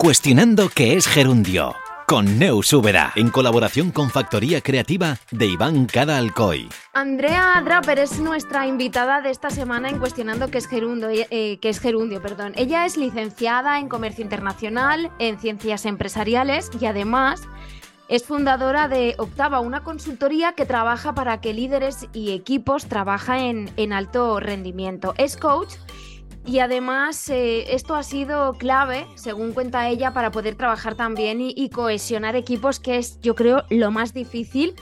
Cuestionando 0.00 0.70
qué 0.74 0.94
es 0.94 1.06
gerundio. 1.06 1.74
Con 2.06 2.38
Neus 2.38 2.72
Úbeda, 2.72 3.12
en 3.16 3.28
colaboración 3.28 3.90
con 3.90 4.08
Factoría 4.08 4.62
Creativa 4.62 5.18
de 5.30 5.44
Iván 5.44 5.84
Cada 5.84 6.16
Alcoy. 6.16 6.70
Andrea 6.94 7.60
Draper 7.62 7.98
es 7.98 8.18
nuestra 8.18 8.66
invitada 8.66 9.20
de 9.20 9.28
esta 9.28 9.50
semana 9.50 9.90
en 9.90 9.98
Cuestionando 9.98 10.50
qué 10.50 10.56
es, 10.56 10.68
gerundio, 10.68 11.10
eh, 11.10 11.58
qué 11.60 11.68
es 11.68 11.80
gerundio. 11.80 12.22
Perdón. 12.22 12.54
Ella 12.56 12.86
es 12.86 12.96
licenciada 12.96 13.78
en 13.78 13.90
Comercio 13.90 14.24
Internacional, 14.24 15.10
en 15.18 15.38
Ciencias 15.38 15.84
Empresariales 15.84 16.70
y 16.80 16.86
además 16.86 17.42
es 18.08 18.24
fundadora 18.24 18.88
de 18.88 19.16
Octava, 19.18 19.60
una 19.60 19.84
consultoría 19.84 20.54
que 20.54 20.64
trabaja 20.64 21.14
para 21.14 21.42
que 21.42 21.52
líderes 21.52 22.08
y 22.14 22.32
equipos 22.32 22.86
trabajen 22.86 23.38
en, 23.38 23.70
en 23.76 23.92
alto 23.92 24.40
rendimiento. 24.40 25.12
Es 25.18 25.36
coach 25.36 25.74
y 26.46 26.58
además 26.60 27.28
eh, 27.28 27.74
esto 27.74 27.94
ha 27.94 28.02
sido 28.02 28.54
clave, 28.54 29.06
según 29.14 29.52
cuenta 29.52 29.88
ella, 29.88 30.12
para 30.12 30.30
poder 30.30 30.54
trabajar 30.54 30.94
también 30.94 31.40
y, 31.40 31.52
y 31.56 31.70
cohesionar 31.70 32.34
equipos, 32.36 32.80
que 32.80 32.96
es, 32.96 33.20
yo 33.20 33.34
creo, 33.34 33.64
lo 33.68 33.90
más 33.90 34.14
difícil 34.14 34.74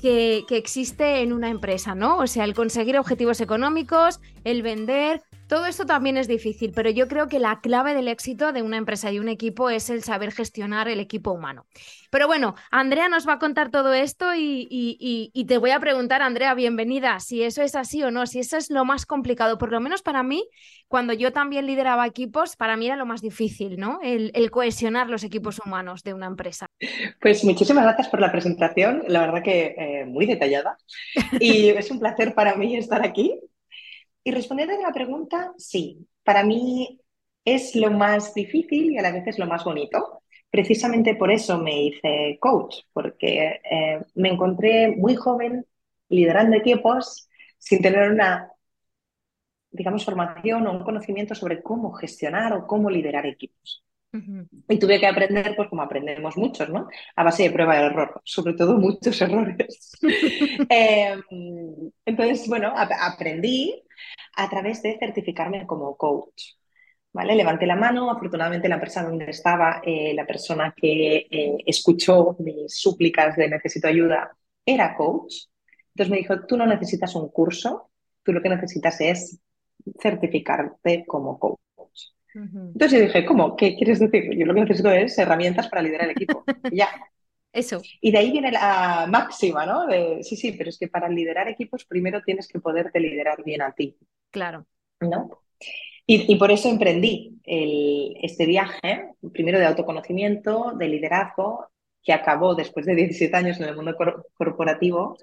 que, 0.00 0.44
que, 0.48 0.56
existe 0.56 1.20
en 1.20 1.32
una 1.32 1.48
empresa, 1.48 1.94
¿no? 1.94 2.16
O 2.16 2.26
sea, 2.26 2.44
el 2.44 2.54
conseguir 2.54 2.98
objetivos 2.98 3.40
económicos, 3.40 4.20
el 4.44 4.62
vender, 4.62 5.22
todo 5.52 5.66
esto 5.66 5.84
también 5.84 6.16
es 6.16 6.28
difícil, 6.28 6.72
pero 6.74 6.88
yo 6.88 7.08
creo 7.08 7.28
que 7.28 7.38
la 7.38 7.60
clave 7.60 7.92
del 7.92 8.08
éxito 8.08 8.54
de 8.54 8.62
una 8.62 8.78
empresa 8.78 9.12
y 9.12 9.18
un 9.18 9.28
equipo 9.28 9.68
es 9.68 9.90
el 9.90 10.02
saber 10.02 10.32
gestionar 10.32 10.88
el 10.88 10.98
equipo 10.98 11.30
humano. 11.30 11.66
Pero 12.10 12.26
bueno, 12.26 12.54
Andrea 12.70 13.10
nos 13.10 13.28
va 13.28 13.34
a 13.34 13.38
contar 13.38 13.70
todo 13.70 13.92
esto 13.92 14.30
y, 14.34 15.30
te 15.46 15.58
voy 15.58 15.72
a 15.72 15.78
preguntar, 15.78 16.22
Andrea, 16.22 16.54
bienvenida, 16.54 17.20
si 17.20 17.42
eso 17.42 17.60
es 17.60 17.74
así 17.74 18.02
o 18.02 18.10
no, 18.10 18.24
si 18.26 18.38
eso 18.38 18.56
es 18.56 18.70
lo 18.70 18.86
más 18.86 19.04
complicado, 19.04 19.58
por 19.58 19.72
lo 19.72 19.78
menos 19.78 20.00
para 20.00 20.22
mí, 20.22 20.42
cuando 20.88 21.12
yo 21.12 21.34
también 21.34 21.66
lideraba 21.66 22.06
equipos, 22.06 22.56
para 22.56 22.78
mí 22.78 22.86
era 22.86 22.96
lo 22.96 23.04
más 23.04 23.20
difícil, 23.20 23.78
¿no? 23.78 23.98
El, 24.02 24.30
el 24.32 24.50
cohesionar 24.50 25.10
los 25.10 25.22
equipos 25.22 25.60
humanos 25.62 26.02
de 26.02 26.14
una 26.14 26.28
empresa. 26.28 26.64
Pues 27.20 27.44
muchísimas 27.44 27.84
gracias 27.84 28.08
por 28.08 28.22
la 28.22 28.32
presentación, 28.32 29.02
la 29.06 29.20
verdad 29.20 29.42
que 29.42 29.74
eh, 29.76 30.06
muy 30.06 30.24
detallada. 30.24 30.78
Y 31.38 31.68
es 31.68 31.90
un 31.90 32.00
placer 32.00 32.34
para 32.34 32.54
mí 32.54 32.74
estar 32.74 33.04
aquí 33.04 33.38
y 34.24 34.30
respondiendo 34.30 34.74
a 34.76 34.88
la 34.88 34.92
pregunta, 34.92 35.52
sí, 35.56 36.06
para 36.22 36.44
mí 36.44 37.00
es 37.44 37.74
lo 37.74 37.90
más 37.90 38.34
difícil 38.34 38.92
y 38.92 38.98
a 38.98 39.02
la 39.02 39.12
vez 39.12 39.26
es 39.26 39.38
lo 39.38 39.46
más 39.46 39.64
bonito. 39.64 40.22
Precisamente 40.50 41.14
por 41.16 41.30
eso 41.30 41.58
me 41.58 41.84
hice 41.84 42.38
coach, 42.40 42.76
porque 42.92 43.60
eh, 43.70 44.00
me 44.14 44.28
encontré 44.30 44.94
muy 44.96 45.16
joven 45.16 45.66
liderando 46.08 46.56
equipos 46.56 47.28
sin 47.58 47.80
tener 47.80 48.10
una, 48.10 48.50
digamos, 49.70 50.04
formación 50.04 50.66
o 50.66 50.72
un 50.72 50.84
conocimiento 50.84 51.34
sobre 51.34 51.62
cómo 51.62 51.92
gestionar 51.92 52.52
o 52.52 52.66
cómo 52.66 52.90
liderar 52.90 53.26
equipos. 53.26 53.82
Uh 54.12 54.18
-huh. 54.18 54.48
Y 54.68 54.78
tuve 54.78 55.00
que 55.00 55.06
aprender, 55.06 55.54
pues 55.56 55.70
como 55.70 55.80
aprendemos 55.80 56.36
muchos, 56.36 56.68
¿no? 56.68 56.86
A 57.16 57.24
base 57.24 57.44
de 57.44 57.50
prueba 57.50 57.80
y 57.80 57.84
error, 57.86 58.20
sobre 58.24 58.52
todo 58.52 58.76
muchos 58.76 59.20
errores. 59.22 59.92
eh, 60.68 61.16
entonces, 62.04 62.46
bueno, 62.46 62.74
ap 62.76 62.90
aprendí 63.00 63.82
a 64.34 64.48
través 64.48 64.82
de 64.82 64.98
certificarme 64.98 65.66
como 65.66 65.96
coach. 65.96 66.54
¿Vale? 67.14 67.34
Levanté 67.34 67.66
la 67.66 67.76
mano, 67.76 68.10
afortunadamente 68.10 68.68
la 68.68 68.76
empresa 68.76 69.02
donde 69.02 69.26
estaba, 69.30 69.82
eh, 69.84 70.14
la 70.14 70.24
persona 70.26 70.74
que 70.74 71.26
eh, 71.30 71.56
escuchó 71.66 72.36
mis 72.38 72.74
súplicas 72.74 73.36
de 73.36 73.48
necesito 73.48 73.86
ayuda 73.88 74.34
era 74.64 74.94
coach. 74.96 75.34
Entonces 75.88 76.10
me 76.10 76.16
dijo, 76.18 76.46
tú 76.46 76.56
no 76.56 76.66
necesitas 76.66 77.14
un 77.14 77.28
curso, 77.28 77.90
tú 78.22 78.32
lo 78.32 78.40
que 78.40 78.48
necesitas 78.48 78.98
es 79.02 79.38
certificarte 80.00 81.04
como 81.06 81.38
coach. 81.38 81.58
Uh 82.34 82.38
-huh. 82.38 82.72
Entonces 82.72 82.98
yo 82.98 83.06
dije, 83.06 83.26
¿cómo? 83.26 83.56
¿Qué 83.56 83.76
quieres 83.76 83.98
decir? 83.98 84.34
Yo 84.34 84.46
lo 84.46 84.54
que 84.54 84.60
necesito 84.62 84.90
es 84.90 85.18
herramientas 85.18 85.68
para 85.68 85.82
liderar 85.82 86.06
el 86.06 86.12
equipo. 86.12 86.44
Ya. 86.72 86.88
Eso. 87.52 87.82
Y 88.00 88.10
de 88.10 88.18
ahí 88.18 88.30
viene 88.30 88.50
la 88.50 89.06
máxima, 89.10 89.66
¿no? 89.66 89.86
De, 89.86 90.22
sí, 90.22 90.36
sí, 90.36 90.52
pero 90.52 90.70
es 90.70 90.78
que 90.78 90.88
para 90.88 91.08
liderar 91.08 91.48
equipos 91.48 91.84
primero 91.84 92.22
tienes 92.22 92.48
que 92.48 92.60
poderte 92.60 92.98
liderar 92.98 93.44
bien 93.44 93.60
a 93.60 93.72
ti. 93.72 93.94
Claro. 94.32 94.66
¿No? 95.00 95.30
Y, 96.06 96.32
y 96.32 96.36
por 96.36 96.50
eso 96.50 96.68
emprendí 96.68 97.40
el, 97.44 98.16
este 98.22 98.46
viaje, 98.46 99.10
primero 99.32 99.58
de 99.58 99.66
autoconocimiento, 99.66 100.72
de 100.76 100.88
liderazgo, 100.88 101.68
que 102.02 102.12
acabó 102.12 102.54
después 102.56 102.84
de 102.86 102.96
17 102.96 103.36
años 103.36 103.60
en 103.60 103.68
el 103.68 103.76
mundo 103.76 103.94
cor 103.96 104.28
corporativo, 104.36 105.16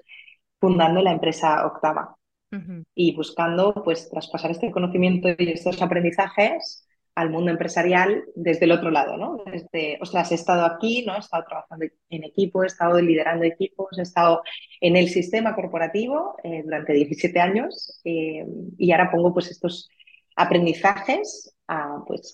fundando 0.58 1.02
la 1.02 1.12
empresa 1.12 1.66
Octava. 1.66 2.16
Uh 2.52 2.56
-huh. 2.56 2.84
Y 2.94 3.14
buscando, 3.14 3.74
pues, 3.84 4.08
traspasar 4.10 4.50
este 4.50 4.70
conocimiento 4.70 5.28
y 5.38 5.50
estos 5.50 5.80
aprendizajes 5.82 6.86
al 7.20 7.28
mundo 7.28 7.50
empresarial 7.50 8.24
desde 8.34 8.64
el 8.64 8.72
otro 8.72 8.90
lado, 8.90 9.18
¿no? 9.18 9.44
Desde, 9.44 9.98
ostras, 10.00 10.32
he 10.32 10.36
estado 10.36 10.64
aquí, 10.64 11.04
¿no? 11.06 11.16
He 11.16 11.18
estado 11.18 11.44
trabajando 11.46 11.84
en 12.08 12.24
equipo, 12.24 12.64
he 12.64 12.66
estado 12.66 12.98
liderando 13.00 13.44
equipos, 13.44 13.98
he 13.98 14.02
estado 14.02 14.42
en 14.80 14.96
el 14.96 15.08
sistema 15.08 15.54
corporativo 15.54 16.36
eh, 16.42 16.62
durante 16.64 16.94
17 16.94 17.38
años 17.38 18.00
eh, 18.04 18.46
y 18.78 18.92
ahora 18.92 19.10
pongo 19.10 19.34
pues 19.34 19.50
estos 19.50 19.90
aprendizajes 20.34 21.54
pues, 22.06 22.32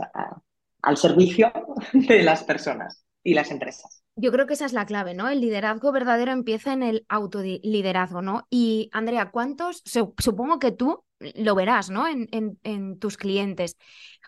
al 0.82 0.96
servicio 0.96 1.52
de 1.92 2.22
las 2.22 2.44
personas 2.44 3.04
y 3.24 3.34
las 3.34 3.50
empresas. 3.50 4.04
Yo 4.14 4.30
creo 4.30 4.46
que 4.46 4.54
esa 4.54 4.66
es 4.66 4.72
la 4.72 4.86
clave, 4.86 5.14
¿no? 5.14 5.28
El 5.28 5.40
liderazgo 5.40 5.90
verdadero 5.90 6.30
empieza 6.30 6.72
en 6.72 6.84
el 6.84 7.04
autoliderazgo, 7.08 8.22
¿no? 8.22 8.46
Y 8.50 8.88
Andrea, 8.92 9.32
¿cuántos, 9.32 9.82
supongo 9.84 10.60
que 10.60 10.70
tú 10.70 11.04
lo 11.18 11.54
verás, 11.56 11.90
¿no? 11.90 12.04
En 12.06 12.98
tus 12.98 13.16
clientes. 13.16 13.76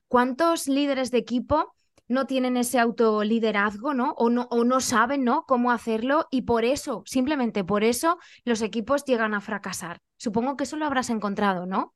¿Cuántos 0.09 0.69
líderes 0.69 1.11
de 1.11 1.19
equipo 1.19 1.75
no 2.09 2.27
tienen 2.27 2.57
ese 2.57 2.79
autoliderazgo, 2.79 3.95
¿no? 3.95 4.13
O, 4.17 4.31
¿no? 4.31 4.49
o 4.51 4.65
no 4.65 4.81
saben, 4.81 5.25
¿no? 5.25 5.45
Cómo 5.47 5.71
hacerlo 5.71 6.27
y 6.31 6.43
por 6.43 6.65
eso, 6.65 7.03
simplemente 7.07 7.65
por 7.65 7.85
eso, 7.85 8.19
los 8.45 8.63
equipos 8.63 9.05
llegan 9.05 9.35
a 9.35 9.41
fracasar. 9.41 9.99
Supongo 10.17 10.57
que 10.57 10.65
eso 10.65 10.77
lo 10.77 10.87
habrás 10.87 11.11
encontrado, 11.11 11.67
¿no? 11.67 11.95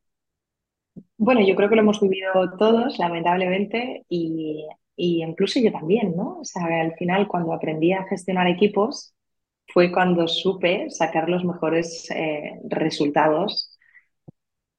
Bueno, 1.17 1.41
yo 1.47 1.57
creo 1.57 1.69
que 1.69 1.77
lo 1.77 1.83
hemos 1.83 2.01
vivido 2.01 2.31
todos, 2.59 2.99
lamentablemente, 2.99 4.05
y, 4.09 4.67
y 4.97 5.23
incluso 5.23 5.59
yo 5.61 5.73
también, 5.73 6.15
¿no? 6.17 6.41
O 6.41 6.45
sea, 6.45 6.65
al 6.81 6.95
final, 6.97 7.29
cuando 7.29 7.53
aprendí 7.55 7.93
a 7.93 8.05
gestionar 8.05 8.47
equipos, 8.49 9.15
fue 9.69 9.91
cuando 9.91 10.29
supe 10.29 10.91
sacar 10.91 11.29
los 11.31 11.45
mejores 11.45 12.11
eh, 12.11 12.61
resultados 12.69 13.79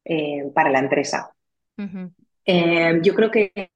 eh, 0.06 0.52
para 0.54 0.70
la 0.70 0.80
empresa. 0.80 1.34
Uh 1.78 1.84
-huh. 1.84 2.14
Eh, 2.46 3.00
yo 3.02 3.14
creo 3.16 3.32
que 3.32 3.70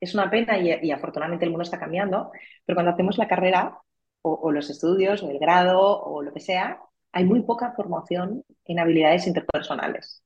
es 0.00 0.14
una 0.14 0.30
pena 0.30 0.58
y, 0.58 0.70
y, 0.82 0.90
afortunadamente 0.90 1.44
el 1.44 1.50
mundo 1.50 1.62
está 1.62 1.78
cambiando, 1.78 2.32
pero 2.64 2.76
cuando 2.76 2.92
hacemos 2.92 3.18
la 3.18 3.28
carrera 3.28 3.78
o, 4.22 4.32
o, 4.32 4.50
los 4.52 4.68
estudios 4.70 5.22
o 5.22 5.30
el 5.30 5.38
grado 5.38 5.80
o 6.02 6.22
lo 6.22 6.32
que 6.32 6.40
sea, 6.40 6.80
hay 7.12 7.24
muy 7.24 7.42
poca 7.42 7.72
formación 7.72 8.44
en 8.64 8.78
habilidades 8.78 9.26
interpersonales. 9.26 10.22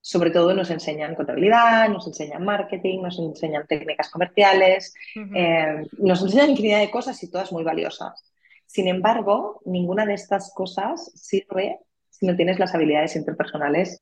Sobre 0.00 0.30
todo 0.30 0.54
nos 0.54 0.70
enseñan 0.70 1.16
contabilidad, 1.16 1.88
nos 1.88 2.06
enseñan 2.06 2.44
marketing, 2.44 3.02
nos 3.02 3.18
enseñan 3.18 3.66
técnicas 3.66 4.08
comerciales, 4.08 4.94
uh 5.16 5.20
-huh. 5.20 5.36
eh, 5.36 5.86
nos 5.98 6.22
enseñan 6.22 6.50
infinidad 6.50 6.80
de 6.80 6.90
cosas 6.90 7.20
y 7.24 7.30
todas 7.30 7.50
muy 7.50 7.64
valiosas. 7.64 8.32
Sin 8.66 8.88
embargo, 8.88 9.60
ninguna 9.64 10.06
de 10.06 10.14
estas 10.14 10.52
cosas 10.54 11.10
sirve 11.14 11.80
si 12.10 12.26
no 12.26 12.36
tienes 12.36 12.58
las 12.58 12.74
habilidades 12.74 13.16
interpersonales 13.16 14.00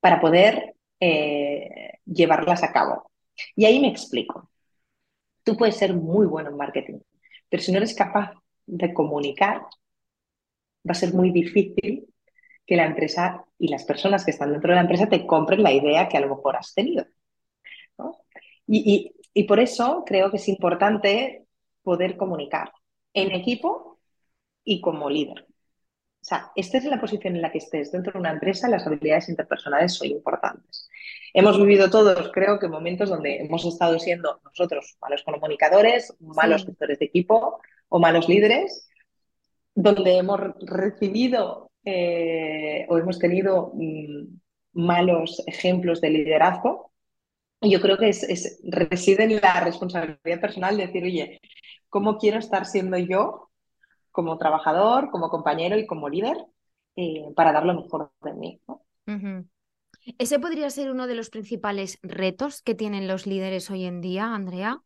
para 0.00 0.20
poder 0.20 0.75
eh, 1.00 1.98
llevarlas 2.06 2.62
a 2.62 2.72
cabo. 2.72 3.10
Y 3.54 3.64
ahí 3.66 3.80
me 3.80 3.88
explico. 3.88 4.50
Tú 5.44 5.56
puedes 5.56 5.76
ser 5.76 5.94
muy 5.94 6.26
bueno 6.26 6.50
en 6.50 6.56
marketing, 6.56 7.00
pero 7.48 7.62
si 7.62 7.72
no 7.72 7.78
eres 7.78 7.94
capaz 7.94 8.32
de 8.66 8.92
comunicar, 8.94 9.62
va 10.88 10.92
a 10.92 10.94
ser 10.94 11.12
muy 11.12 11.30
difícil 11.32 12.08
que 12.66 12.76
la 12.76 12.86
empresa 12.86 13.44
y 13.58 13.68
las 13.68 13.84
personas 13.84 14.24
que 14.24 14.30
están 14.32 14.52
dentro 14.52 14.70
de 14.70 14.76
la 14.76 14.82
empresa 14.82 15.08
te 15.08 15.26
compren 15.26 15.62
la 15.62 15.72
idea 15.72 16.08
que 16.08 16.16
a 16.16 16.20
lo 16.20 16.34
mejor 16.36 16.56
has 16.56 16.74
tenido. 16.74 17.06
Y, 18.66 19.12
y, 19.34 19.40
y 19.40 19.44
por 19.44 19.60
eso 19.60 20.04
creo 20.06 20.30
que 20.30 20.36
es 20.38 20.48
importante 20.48 21.46
poder 21.82 22.16
comunicar 22.16 22.72
en 23.14 23.32
equipo 23.32 23.98
y 24.64 24.80
como 24.80 25.10
líder. 25.10 25.46
Sea, 26.28 26.50
estés 26.56 26.84
en 26.84 26.90
la 26.90 27.00
posición 27.00 27.36
en 27.36 27.42
la 27.42 27.52
que 27.52 27.58
estés 27.58 27.92
dentro 27.92 28.12
de 28.12 28.18
una 28.18 28.32
empresa, 28.32 28.68
las 28.68 28.86
habilidades 28.86 29.28
interpersonales 29.28 29.94
son 29.94 30.08
importantes. 30.08 30.88
Hemos 31.32 31.56
vivido 31.58 31.88
todos, 31.88 32.30
creo 32.32 32.58
que 32.58 32.66
momentos 32.66 33.10
donde 33.10 33.36
hemos 33.36 33.64
estado 33.64 33.98
siendo 33.98 34.40
nosotros 34.44 34.96
malos 35.00 35.22
comunicadores, 35.22 36.14
malos 36.18 36.64
gestores 36.64 36.98
de 36.98 37.04
equipo 37.04 37.60
o 37.88 37.98
malos 38.00 38.28
líderes, 38.28 38.88
donde 39.74 40.16
hemos 40.16 40.40
recibido 40.62 41.70
eh, 41.84 42.86
o 42.88 42.98
hemos 42.98 43.18
tenido 43.18 43.72
mm, 43.74 44.38
malos 44.72 45.44
ejemplos 45.46 46.00
de 46.00 46.10
liderazgo. 46.10 46.90
Y 47.60 47.70
yo 47.70 47.80
creo 47.80 47.98
que 47.98 48.08
es, 48.08 48.60
reside 48.64 49.24
en 49.24 49.36
la 49.36 49.60
responsabilidad 49.60 50.40
personal 50.40 50.76
de 50.76 50.86
decir, 50.86 51.04
oye, 51.04 51.40
¿cómo 51.88 52.18
quiero 52.18 52.38
estar 52.38 52.66
siendo 52.66 52.98
yo 52.98 53.45
como 54.16 54.38
trabajador, 54.38 55.10
como 55.10 55.28
compañero 55.28 55.76
y 55.76 55.86
como 55.86 56.08
líder 56.08 56.38
eh, 56.96 57.26
para 57.36 57.52
dar 57.52 57.66
lo 57.66 57.74
mejor 57.74 58.10
de 58.22 58.32
mí? 58.32 58.60
¿Ese 60.18 60.38
podría 60.38 60.70
ser 60.70 60.90
uno 60.90 61.06
de 61.06 61.14
los 61.14 61.28
principales 61.28 61.98
retos 62.02 62.62
que 62.62 62.74
tienen 62.74 63.08
los 63.08 63.26
líderes 63.26 63.70
hoy 63.70 63.84
en 63.84 64.00
día, 64.00 64.34
Andrea? 64.34 64.80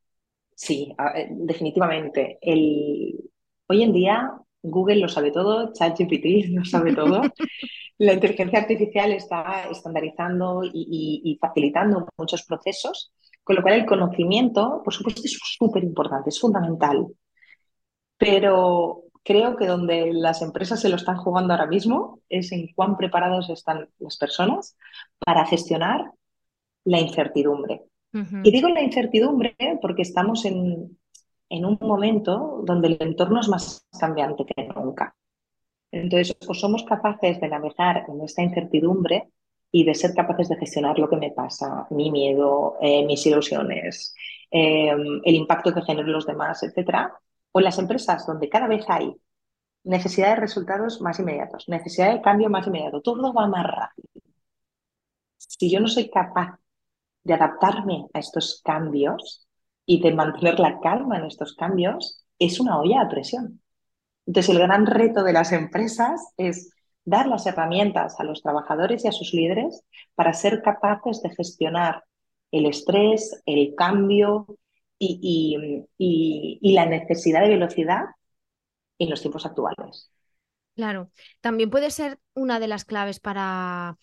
Sí, 0.56 0.92
eh, 1.14 1.28
definitivamente. 1.30 2.38
El... 2.42 3.30
Hoy 3.68 3.82
en 3.84 3.92
día 3.92 4.32
Google 4.62 4.96
lo 4.96 5.08
sabe 5.08 5.30
todo, 5.30 5.72
ChatGPT 5.72 6.48
lo 6.50 6.64
sabe 6.64 6.92
todo. 6.92 7.22
La 7.98 8.14
inteligencia 8.14 8.58
artificial 8.58 9.12
está 9.12 9.68
estandarizando 9.70 10.62
y, 10.64 11.38
facilitando 11.40 12.08
muchos 12.16 12.42
procesos, 12.44 13.12
con 13.44 13.56
lo 13.56 13.62
cual 13.62 13.74
el 13.74 13.86
conocimiento, 13.86 14.80
por 14.82 14.92
supuesto, 14.92 15.20
es 15.22 15.38
súper 15.38 15.84
importante, 15.84 16.30
es 16.30 16.40
fundamental. 16.40 17.06
Pero 18.16 19.09
creo 19.24 19.56
que 19.56 19.66
donde 19.66 20.12
las 20.12 20.42
empresas 20.42 20.80
se 20.80 20.88
lo 20.88 20.96
están 20.96 21.16
jugando 21.16 21.52
ahora 21.52 21.66
mismo 21.66 22.20
es 22.28 22.52
en 22.52 22.68
cuán 22.74 22.96
preparados 22.96 23.50
están 23.50 23.88
las 23.98 24.16
personas 24.16 24.76
para 25.18 25.46
gestionar 25.46 26.12
la 26.84 27.00
incertidumbre. 27.00 27.82
Y 28.12 28.50
digo 28.50 28.68
la 28.68 28.82
incertidumbre 28.82 29.54
porque 29.80 30.02
estamos 30.02 30.44
en, 30.44 30.98
en 31.48 31.64
un 31.64 31.78
momento 31.80 32.60
donde 32.64 32.88
el 32.88 32.96
entorno 32.98 33.40
es 33.40 33.48
más 33.48 33.86
cambiante 34.00 34.44
que 34.44 34.64
nunca. 34.74 35.14
Entonces, 35.92 36.36
o 36.48 36.54
somos 36.54 36.82
capaces 36.84 37.40
de 37.40 37.48
navegar 37.48 38.04
en 38.08 38.20
esta 38.22 38.42
incertidumbre 38.42 39.30
y 39.70 39.84
de 39.84 39.94
ser 39.94 40.14
capaces 40.14 40.48
de 40.48 40.56
gestionar 40.56 40.98
lo 40.98 41.08
que 41.08 41.16
me 41.16 41.30
pasa, 41.30 41.86
mi 41.90 42.10
miedo, 42.10 42.76
eh, 42.80 43.04
mis 43.06 43.24
ilusiones, 43.26 44.14
eh, 44.50 44.90
el 45.24 45.34
impacto 45.34 45.72
que 45.72 45.82
generan 45.82 46.10
los 46.10 46.26
demás, 46.26 46.62
etcétera, 46.64 47.12
o 47.52 47.58
en 47.60 47.64
las 47.64 47.78
empresas 47.78 48.26
donde 48.26 48.48
cada 48.48 48.66
vez 48.68 48.84
hay 48.88 49.14
necesidad 49.84 50.30
de 50.30 50.40
resultados 50.40 51.00
más 51.00 51.18
inmediatos, 51.18 51.68
necesidad 51.68 52.12
de 52.12 52.22
cambio 52.22 52.50
más 52.50 52.66
inmediato, 52.66 53.00
todo 53.00 53.32
va 53.32 53.46
más 53.46 53.66
rápido. 53.66 54.08
Si 55.38 55.70
yo 55.70 55.80
no 55.80 55.88
soy 55.88 56.10
capaz 56.10 56.58
de 57.24 57.34
adaptarme 57.34 58.06
a 58.12 58.18
estos 58.18 58.60
cambios 58.64 59.46
y 59.86 60.00
de 60.00 60.14
mantener 60.14 60.58
la 60.58 60.80
calma 60.80 61.18
en 61.18 61.24
estos 61.26 61.54
cambios, 61.54 62.24
es 62.38 62.60
una 62.60 62.78
olla 62.78 63.02
a 63.02 63.08
presión. 63.08 63.60
Entonces, 64.26 64.54
el 64.54 64.62
gran 64.62 64.86
reto 64.86 65.22
de 65.24 65.32
las 65.32 65.52
empresas 65.52 66.32
es 66.36 66.70
dar 67.04 67.26
las 67.26 67.46
herramientas 67.46 68.20
a 68.20 68.24
los 68.24 68.42
trabajadores 68.42 69.04
y 69.04 69.08
a 69.08 69.12
sus 69.12 69.32
líderes 69.34 69.82
para 70.14 70.32
ser 70.32 70.62
capaces 70.62 71.22
de 71.22 71.30
gestionar 71.30 72.04
el 72.52 72.66
estrés, 72.66 73.42
el 73.46 73.74
cambio 73.74 74.46
y, 75.00 76.74
la 76.74 76.86
necesidad 76.86 77.40
de 77.40 77.48
velocidad 77.48 78.04
en 78.98 79.10
los 79.10 79.20
tiempos 79.20 79.46
actuales. 79.46 80.10
Claro, 80.76 81.10
también 81.40 81.70
puede 81.70 81.90
ser 81.90 82.18
una 82.34 82.60
de 82.60 82.68
las 82.68 82.84
claves 82.84 83.18
para, 83.18 83.98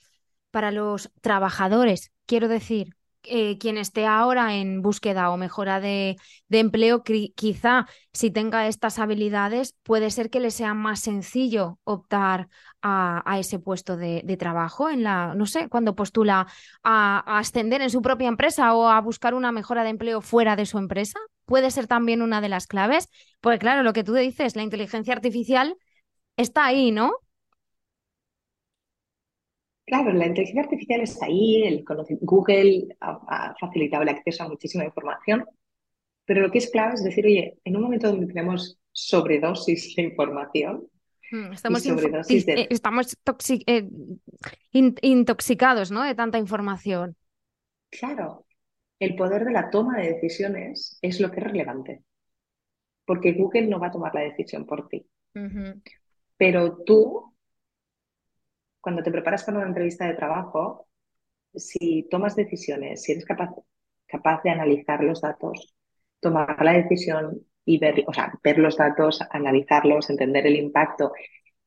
para 0.51 0.71
los 0.71 1.11
trabajadores. 1.21 2.11
Quiero 2.25 2.47
decir, 2.47 2.95
eh, 3.29 3.57
quien 3.57 3.77
esté 3.77 4.05
ahora 4.05 4.55
en 4.55 4.81
búsqueda 4.81 5.29
o 5.31 5.37
mejora 5.37 5.79
de, 5.79 6.17
empleo, 6.49 7.03
quizá 7.03 7.87
si 8.13 8.31
tenga 8.31 8.67
estas 8.67 8.99
habilidades, 8.99 9.75
puede 9.83 10.11
ser 10.11 10.29
que 10.29 10.39
le 10.39 10.51
sea 10.51 10.73
más 10.73 11.01
sencillo 11.01 11.79
optar 11.83 12.49
a, 12.81 13.37
ese 13.39 13.59
puesto 13.59 13.97
de, 13.97 14.37
trabajo 14.39 14.89
en 14.89 15.03
la, 15.03 15.33
no 15.35 15.45
sé, 15.45 15.69
cuando 15.69 15.95
postula 15.95 16.47
a, 16.83 17.39
ascender 17.39 17.81
en 17.81 17.89
su 17.89 18.01
propia 18.01 18.27
empresa 18.27 18.73
o 18.73 18.87
a 18.87 19.01
buscar 19.01 19.33
una 19.33 19.51
mejora 19.51 19.83
de 19.83 19.89
empleo 19.89 20.21
fuera 20.21 20.55
de 20.55 20.65
su 20.65 20.77
empresa. 20.77 21.19
Puede 21.45 21.71
ser 21.71 21.87
también 21.87 22.21
una 22.21 22.41
de 22.41 22.49
las 22.49 22.67
claves, 22.67 23.09
porque 23.41 23.59
claro, 23.59 23.83
lo 23.83 23.93
que 23.93 24.03
tú 24.03 24.13
dices, 24.13 24.55
la 24.55 24.63
inteligencia 24.63 25.13
artificial 25.13 25.77
está 26.37 26.65
ahí, 26.65 26.91
¿no? 26.91 27.13
Claro, 29.87 30.11
la 30.11 30.27
inteligencia 30.27 30.63
artificial 30.63 30.99
está 30.99 31.27
ahí, 31.27 31.63
el 31.63 31.85
Google 32.19 32.89
ha, 32.99 33.55
facilitado 33.57 34.03
el 34.03 34.09
acceso 34.09 34.43
a 34.43 34.49
muchísima 34.49 34.83
información, 34.83 35.45
pero 36.25 36.41
lo 36.41 36.51
que 36.51 36.57
es 36.57 36.69
clave 36.69 36.95
es 36.95 37.05
decir, 37.05 37.25
oye, 37.25 37.57
en 37.63 37.77
un 37.77 37.83
momento 37.83 38.09
donde 38.09 38.27
tenemos 38.27 38.77
sobredosis 38.91 39.95
de 39.95 40.01
información, 40.01 40.89
hmm, 41.31 41.53
Estamos, 41.53 41.85
eh, 41.85 42.67
estamos 42.69 43.17
eh, 43.65 43.87
intoxicados 44.73 45.89
¿no? 45.89 46.03
de 46.03 46.15
tanta 46.15 46.37
información. 46.37 47.15
Claro, 47.89 48.45
el 48.99 49.15
poder 49.15 49.45
de 49.45 49.53
la 49.53 49.69
toma 49.69 49.99
de 49.99 50.15
decisiones 50.15 50.99
es 51.01 51.21
lo 51.21 51.31
que 51.31 51.39
es 51.39 51.45
relevante, 51.45 52.03
porque 53.05 53.31
Google 53.31 53.67
no 53.67 53.79
va 53.79 53.87
a 53.87 53.91
tomar 53.91 54.13
la 54.13 54.21
decisión 54.21 54.65
por 54.65 54.89
ti. 54.89 55.07
Pero 56.37 56.83
tú 56.83 57.36
cuando 58.87 59.03
te 59.03 59.11
preparas 59.11 59.43
para 59.43 59.57
una 59.57 59.67
entrevista 59.67 60.07
de 60.07 60.13
trabajo, 60.13 60.87
si 61.53 62.07
tomas 62.09 62.37
decisiones, 62.37 63.03
si 63.03 63.11
eres 63.11 63.25
capaz, 63.25 63.49
capaz 64.05 64.41
de 64.43 64.49
analizar 64.49 65.03
los 65.03 65.19
datos, 65.19 65.75
tomar 66.21 66.55
la 66.63 66.71
decisión 66.71 67.37
y 67.65 67.79
ver, 67.79 68.05
o 68.07 68.13
sea, 68.13 68.31
ver 68.41 68.59
los 68.59 68.77
datos, 68.77 69.19
analizarlos, 69.29 70.09
entender 70.09 70.47
el 70.47 70.55
impacto 70.55 71.11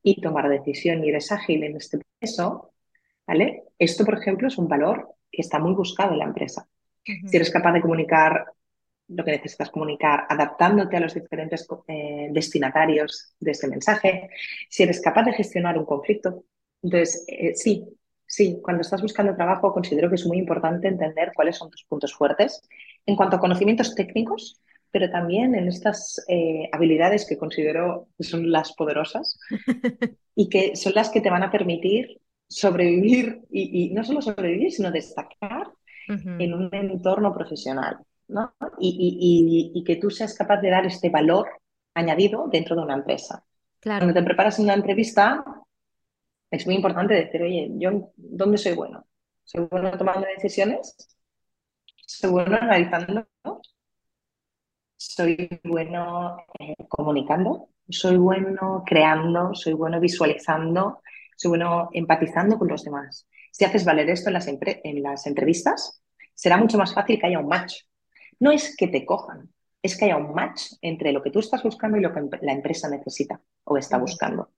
y 0.01 0.19
tomar 0.19 0.49
decisión 0.49 1.03
y 1.03 1.09
eres 1.09 1.31
ágil 1.31 1.63
en 1.63 1.75
este 1.75 1.99
proceso, 1.99 2.73
¿vale? 3.27 3.65
Esto, 3.77 4.03
por 4.03 4.17
ejemplo, 4.17 4.47
es 4.47 4.57
un 4.57 4.67
valor 4.67 5.13
que 5.31 5.43
está 5.43 5.59
muy 5.59 5.73
buscado 5.73 6.13
en 6.13 6.17
la 6.17 6.25
empresa. 6.25 6.67
Si 7.05 7.35
eres 7.35 7.51
capaz 7.51 7.73
de 7.73 7.81
comunicar 7.81 8.47
lo 9.09 9.23
que 9.23 9.31
necesitas 9.31 9.69
comunicar, 9.69 10.25
adaptándote 10.27 10.97
a 10.97 11.01
los 11.01 11.13
diferentes 11.13 11.67
eh, 11.87 12.29
destinatarios 12.31 13.35
de 13.39 13.51
ese 13.51 13.67
mensaje, 13.67 14.31
si 14.69 14.81
eres 14.81 15.01
capaz 15.01 15.23
de 15.25 15.33
gestionar 15.33 15.77
un 15.77 15.85
conflicto, 15.85 16.45
entonces, 16.81 17.25
eh, 17.27 17.53
sí, 17.55 17.85
sí, 18.25 18.59
cuando 18.61 18.81
estás 18.81 19.01
buscando 19.01 19.35
trabajo 19.35 19.73
considero 19.73 20.09
que 20.09 20.15
es 20.15 20.25
muy 20.25 20.37
importante 20.37 20.87
entender 20.87 21.31
cuáles 21.35 21.57
son 21.57 21.69
tus 21.69 21.83
puntos 21.83 22.13
fuertes 22.13 22.61
en 23.05 23.15
cuanto 23.15 23.35
a 23.35 23.39
conocimientos 23.39 23.95
técnicos, 23.95 24.61
pero 24.91 25.09
también 25.09 25.55
en 25.55 25.67
estas 25.67 26.23
eh, 26.27 26.69
habilidades 26.71 27.25
que 27.25 27.37
considero 27.37 28.07
que 28.17 28.23
son 28.23 28.51
las 28.51 28.73
poderosas 28.73 29.37
y 30.35 30.49
que 30.49 30.75
son 30.75 30.93
las 30.95 31.09
que 31.09 31.21
te 31.21 31.29
van 31.29 31.43
a 31.43 31.51
permitir 31.51 32.19
sobrevivir 32.47 33.41
y, 33.49 33.91
no 33.93 34.03
solo 34.03 34.21
sobrevivir, 34.21 34.71
sino 34.71 34.91
destacar 34.91 35.71
en 36.07 36.53
un 36.53 36.69
entorno 36.73 37.33
profesional. 37.33 37.99
¿no? 38.27 38.53
Y, 38.79 39.71
y, 39.73 39.83
que 39.85 39.95
tú 39.95 40.09
seas 40.09 40.33
capaz 40.33 40.59
de 40.59 40.69
dar 40.69 40.85
este 40.85 41.09
valor 41.09 41.47
añadido 41.93 42.49
dentro 42.51 42.75
de 42.75 42.81
una 42.81 42.95
empresa. 42.95 43.45
Claro. 43.79 43.99
Cuando 43.99 44.19
te 44.19 44.25
preparas 44.25 44.59
una 44.59 44.73
entrevista, 44.73 45.43
es 46.51 46.65
muy 46.67 46.75
importante 46.75 47.13
decir, 47.13 47.41
oye, 47.41 47.69
yo, 47.75 48.11
¿dónde 48.17 48.57
soy 48.57 48.73
bueno? 48.73 49.07
¿Soy 49.43 49.67
bueno 49.71 49.97
tomando 49.97 50.27
decisiones? 50.35 50.95
¿Soy 52.05 52.29
bueno 52.29 52.57
analizando? 52.61 53.25
¿Soy 54.97 55.49
bueno 55.63 56.37
eh, 56.59 56.75
comunicando? 56.89 57.69
¿Soy 57.89 58.17
bueno 58.17 58.83
creando? 58.85 59.53
¿Soy 59.55 59.73
bueno 59.73 59.99
visualizando? 59.99 61.01
¿Soy 61.37 61.49
bueno 61.49 61.89
empatizando 61.93 62.59
con 62.59 62.67
los 62.67 62.83
demás? 62.83 63.27
Si 63.51 63.65
haces 63.65 63.85
valer 63.85 64.09
esto 64.09 64.29
en 64.29 64.33
las, 64.33 64.47
en 64.47 65.03
las 65.03 65.25
entrevistas, 65.27 66.03
será 66.35 66.57
mucho 66.57 66.77
más 66.77 66.93
fácil 66.93 67.19
que 67.19 67.27
haya 67.27 67.39
un 67.39 67.47
match. 67.47 67.83
No 68.39 68.51
es 68.51 68.75
que 68.75 68.87
te 68.87 69.05
cojan, 69.05 69.53
es 69.81 69.97
que 69.97 70.05
haya 70.05 70.17
un 70.17 70.33
match 70.33 70.73
entre 70.81 71.11
lo 71.13 71.23
que 71.23 71.31
tú 71.31 71.39
estás 71.39 71.63
buscando 71.63 71.97
y 71.97 72.01
lo 72.01 72.13
que 72.13 72.21
la 72.41 72.53
empresa 72.53 72.89
necesita 72.89 73.41
o 73.63 73.77
está 73.77 73.97
buscando. 73.97 74.51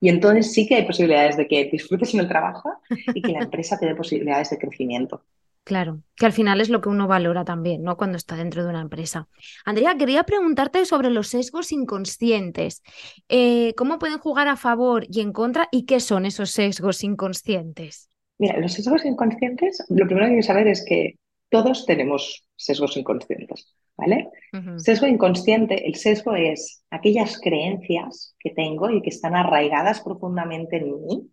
Y 0.00 0.08
entonces 0.08 0.52
sí 0.52 0.66
que 0.66 0.76
hay 0.76 0.86
posibilidades 0.86 1.36
de 1.36 1.46
que 1.46 1.64
disfrutes 1.70 2.14
en 2.14 2.20
el 2.20 2.28
trabajo 2.28 2.70
y 2.88 3.22
que 3.22 3.32
la 3.32 3.40
empresa 3.40 3.78
te 3.78 3.86
dé 3.86 3.94
posibilidades 3.94 4.50
de 4.50 4.58
crecimiento. 4.58 5.22
Claro, 5.64 6.02
que 6.14 6.26
al 6.26 6.32
final 6.32 6.60
es 6.60 6.68
lo 6.68 6.82
que 6.82 6.90
uno 6.90 7.08
valora 7.08 7.42
también, 7.42 7.82
¿no? 7.82 7.96
Cuando 7.96 8.18
está 8.18 8.36
dentro 8.36 8.62
de 8.62 8.68
una 8.68 8.82
empresa. 8.82 9.28
Andrea, 9.64 9.96
quería 9.96 10.24
preguntarte 10.24 10.84
sobre 10.84 11.08
los 11.08 11.28
sesgos 11.28 11.72
inconscientes. 11.72 12.82
Eh, 13.30 13.72
¿Cómo 13.74 13.98
pueden 13.98 14.18
jugar 14.18 14.48
a 14.48 14.56
favor 14.56 15.06
y 15.08 15.22
en 15.22 15.32
contra 15.32 15.68
y 15.72 15.86
qué 15.86 16.00
son 16.00 16.26
esos 16.26 16.50
sesgos 16.50 17.02
inconscientes? 17.02 18.10
Mira, 18.36 18.58
los 18.58 18.74
sesgos 18.74 19.06
inconscientes, 19.06 19.82
lo 19.88 20.04
primero 20.06 20.26
que 20.26 20.32
hay 20.32 20.38
que 20.40 20.42
saber 20.42 20.68
es 20.68 20.84
que 20.86 21.18
todos 21.48 21.86
tenemos 21.86 22.46
sesgos 22.56 22.96
inconscientes. 22.98 23.74
¿Vale? 23.96 24.30
Sesgo 24.76 25.06
inconsciente, 25.06 25.86
el 25.86 25.94
sesgo 25.96 26.34
es 26.34 26.84
aquellas 26.90 27.40
creencias 27.40 28.34
que 28.38 28.50
tengo 28.50 28.90
y 28.90 29.02
que 29.02 29.10
están 29.10 29.34
arraigadas 29.34 30.00
profundamente 30.00 30.76
en 30.76 31.04
mí 31.04 31.30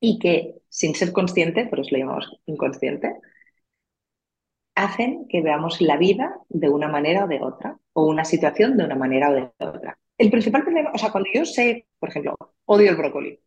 y 0.00 0.18
que 0.18 0.54
sin 0.68 0.94
ser 0.94 1.12
consciente, 1.12 1.66
por 1.66 1.80
eso 1.80 1.90
lo 1.92 1.98
llamamos 1.98 2.40
inconsciente, 2.46 3.14
hacen 4.74 5.26
que 5.28 5.40
veamos 5.40 5.80
la 5.80 5.96
vida 5.96 6.36
de 6.48 6.68
una 6.68 6.88
manera 6.88 7.24
o 7.24 7.28
de 7.28 7.40
otra, 7.40 7.78
o 7.92 8.06
una 8.06 8.24
situación 8.24 8.76
de 8.76 8.84
una 8.84 8.96
manera 8.96 9.30
o 9.30 9.34
de 9.34 9.50
otra. 9.58 9.98
El 10.18 10.30
principal 10.30 10.62
problema, 10.62 10.90
o 10.92 10.98
sea, 10.98 11.10
cuando 11.10 11.30
yo 11.32 11.44
sé, 11.44 11.86
por 11.98 12.08
ejemplo, 12.08 12.36
odio 12.66 12.90
el 12.90 12.96
brócoli, 12.96 13.40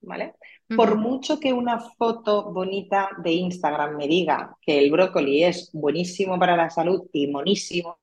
¿vale? 0.00 0.34
Por 0.74 0.96
mucho 0.96 1.38
que 1.38 1.52
una 1.52 1.78
foto 1.78 2.52
bonita 2.52 3.10
de 3.22 3.32
Instagram 3.32 3.96
me 3.96 4.08
diga 4.08 4.56
que 4.60 4.78
el 4.78 4.90
brócoli 4.90 5.44
es 5.44 5.70
buenísimo 5.72 6.38
para 6.40 6.56
la 6.56 6.70
salud 6.70 7.08
y 7.12 7.28
monísimo, 7.28 7.98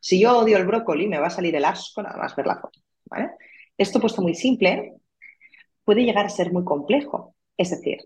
si 0.00 0.20
yo 0.20 0.38
odio 0.38 0.56
el 0.56 0.66
brócoli 0.66 1.08
me 1.08 1.18
va 1.18 1.26
a 1.26 1.30
salir 1.30 1.54
el 1.56 1.64
asco 1.64 2.02
nada 2.02 2.16
más 2.16 2.36
ver 2.36 2.46
la 2.46 2.60
foto, 2.60 2.78
¿vale? 3.06 3.30
Esto 3.76 4.00
puesto 4.00 4.22
muy 4.22 4.34
simple 4.34 4.94
puede 5.84 6.04
llegar 6.04 6.26
a 6.26 6.28
ser 6.28 6.52
muy 6.52 6.64
complejo, 6.64 7.34
es 7.56 7.70
decir, 7.70 7.98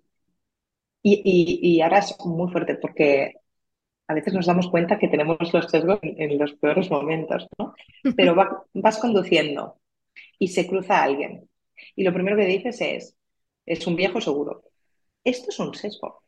y, 1.02 1.80
ahora 1.82 1.98
es 1.98 2.16
muy 2.24 2.50
fuerte 2.50 2.76
porque 2.76 3.34
a 4.08 4.14
veces 4.14 4.32
nos 4.32 4.46
damos 4.46 4.68
cuenta 4.70 4.98
que 4.98 5.08
tenemos 5.08 5.36
los 5.52 5.70
sesgos 5.70 5.98
en, 6.02 6.38
los 6.38 6.54
peores 6.54 6.90
momentos, 6.90 7.46
¿no? 7.58 7.74
Pero 8.16 8.34
vas 8.72 8.98
conduciendo 8.98 9.78
y 10.38 10.48
se 10.48 10.66
cruza 10.66 11.02
alguien 11.02 11.48
y 11.94 12.04
lo 12.04 12.12
primero 12.14 12.36
que 12.36 12.46
dices 12.46 12.80
es, 12.80 13.16
es 13.66 13.86
un 13.86 13.96
viejo 13.96 14.20
seguro. 14.20 14.64
Esto 15.22 15.50
es 15.50 15.58
un 15.58 15.74
sesgo. 15.74 16.22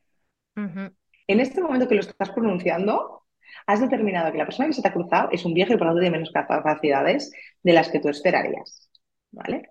En 0.55 1.41
este 1.41 1.61
momento 1.61 1.87
que 1.87 1.95
lo 1.95 2.01
estás 2.01 2.31
pronunciando, 2.31 3.25
has 3.67 3.81
determinado 3.81 4.33
que 4.33 4.39
la 4.39 4.47
persona 4.47 4.69
que 4.69 4.75
se 4.75 4.83
te 4.83 4.89
ha 4.89 4.93
cruzado 4.93 5.29
es 5.33 5.45
un 5.45 5.55
viejo 5.55 5.73
y 5.73 5.77
por 5.77 5.87
lo 5.87 5.93
tanto 5.93 6.01
tiene 6.01 6.17
menos 6.17 6.33
capacidades 6.33 7.33
de 7.63 7.73
las 7.73 7.89
que 7.89 8.01
tú 8.01 8.09
esperarías. 8.09 8.91
¿Vale? 9.31 9.71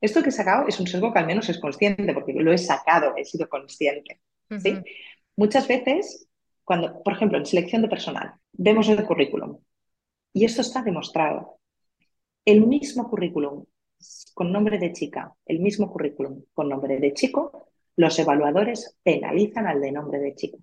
Esto 0.00 0.22
que 0.22 0.28
he 0.28 0.32
sacado 0.32 0.68
es 0.68 0.78
un 0.78 0.86
sesgo 0.86 1.12
que 1.12 1.18
al 1.18 1.26
menos 1.26 1.48
es 1.48 1.58
consciente, 1.58 2.12
porque 2.12 2.32
lo 2.34 2.52
he 2.52 2.58
sacado, 2.58 3.14
he 3.16 3.24
sido 3.24 3.48
consciente. 3.48 4.20
¿sí? 4.58 4.78
Muchas 5.36 5.66
veces, 5.66 6.28
cuando, 6.64 7.02
por 7.02 7.14
ejemplo, 7.14 7.38
en 7.38 7.46
selección 7.46 7.82
de 7.82 7.88
personal, 7.88 8.34
vemos 8.52 8.88
el 8.88 9.04
currículum 9.04 9.58
y 10.32 10.44
esto 10.44 10.60
está 10.60 10.82
demostrado. 10.82 11.60
El 12.44 12.66
mismo 12.66 13.08
currículum 13.08 13.64
con 14.34 14.52
nombre 14.52 14.78
de 14.78 14.92
chica, 14.92 15.34
el 15.46 15.60
mismo 15.60 15.90
currículum 15.90 16.42
con 16.52 16.68
nombre 16.68 16.98
de 16.98 17.14
chico, 17.14 17.68
los 17.96 18.18
evaluadores 18.18 18.98
penalizan 19.02 19.66
al 19.66 19.80
de 19.80 19.92
nombre 19.92 20.18
de 20.18 20.34
chico 20.34 20.58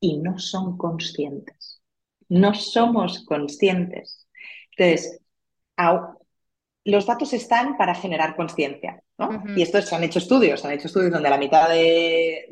y 0.00 0.18
no 0.18 0.38
son 0.38 0.78
conscientes. 0.78 1.82
No 2.28 2.54
somos 2.54 3.24
conscientes. 3.24 4.26
Entonces, 4.76 5.20
los 6.84 7.06
datos 7.06 7.32
están 7.32 7.76
para 7.76 7.94
generar 7.94 8.36
conciencia, 8.36 9.02
¿no? 9.18 9.42
Y 9.56 9.62
esto 9.62 9.80
se 9.82 9.94
han 9.94 10.04
hecho 10.04 10.18
estudios, 10.18 10.60
se 10.60 10.66
han 10.66 10.74
hecho 10.74 10.86
estudios 10.86 11.12
donde 11.12 11.30
la 11.30 11.38
mitad 11.38 11.68
de, 11.68 12.46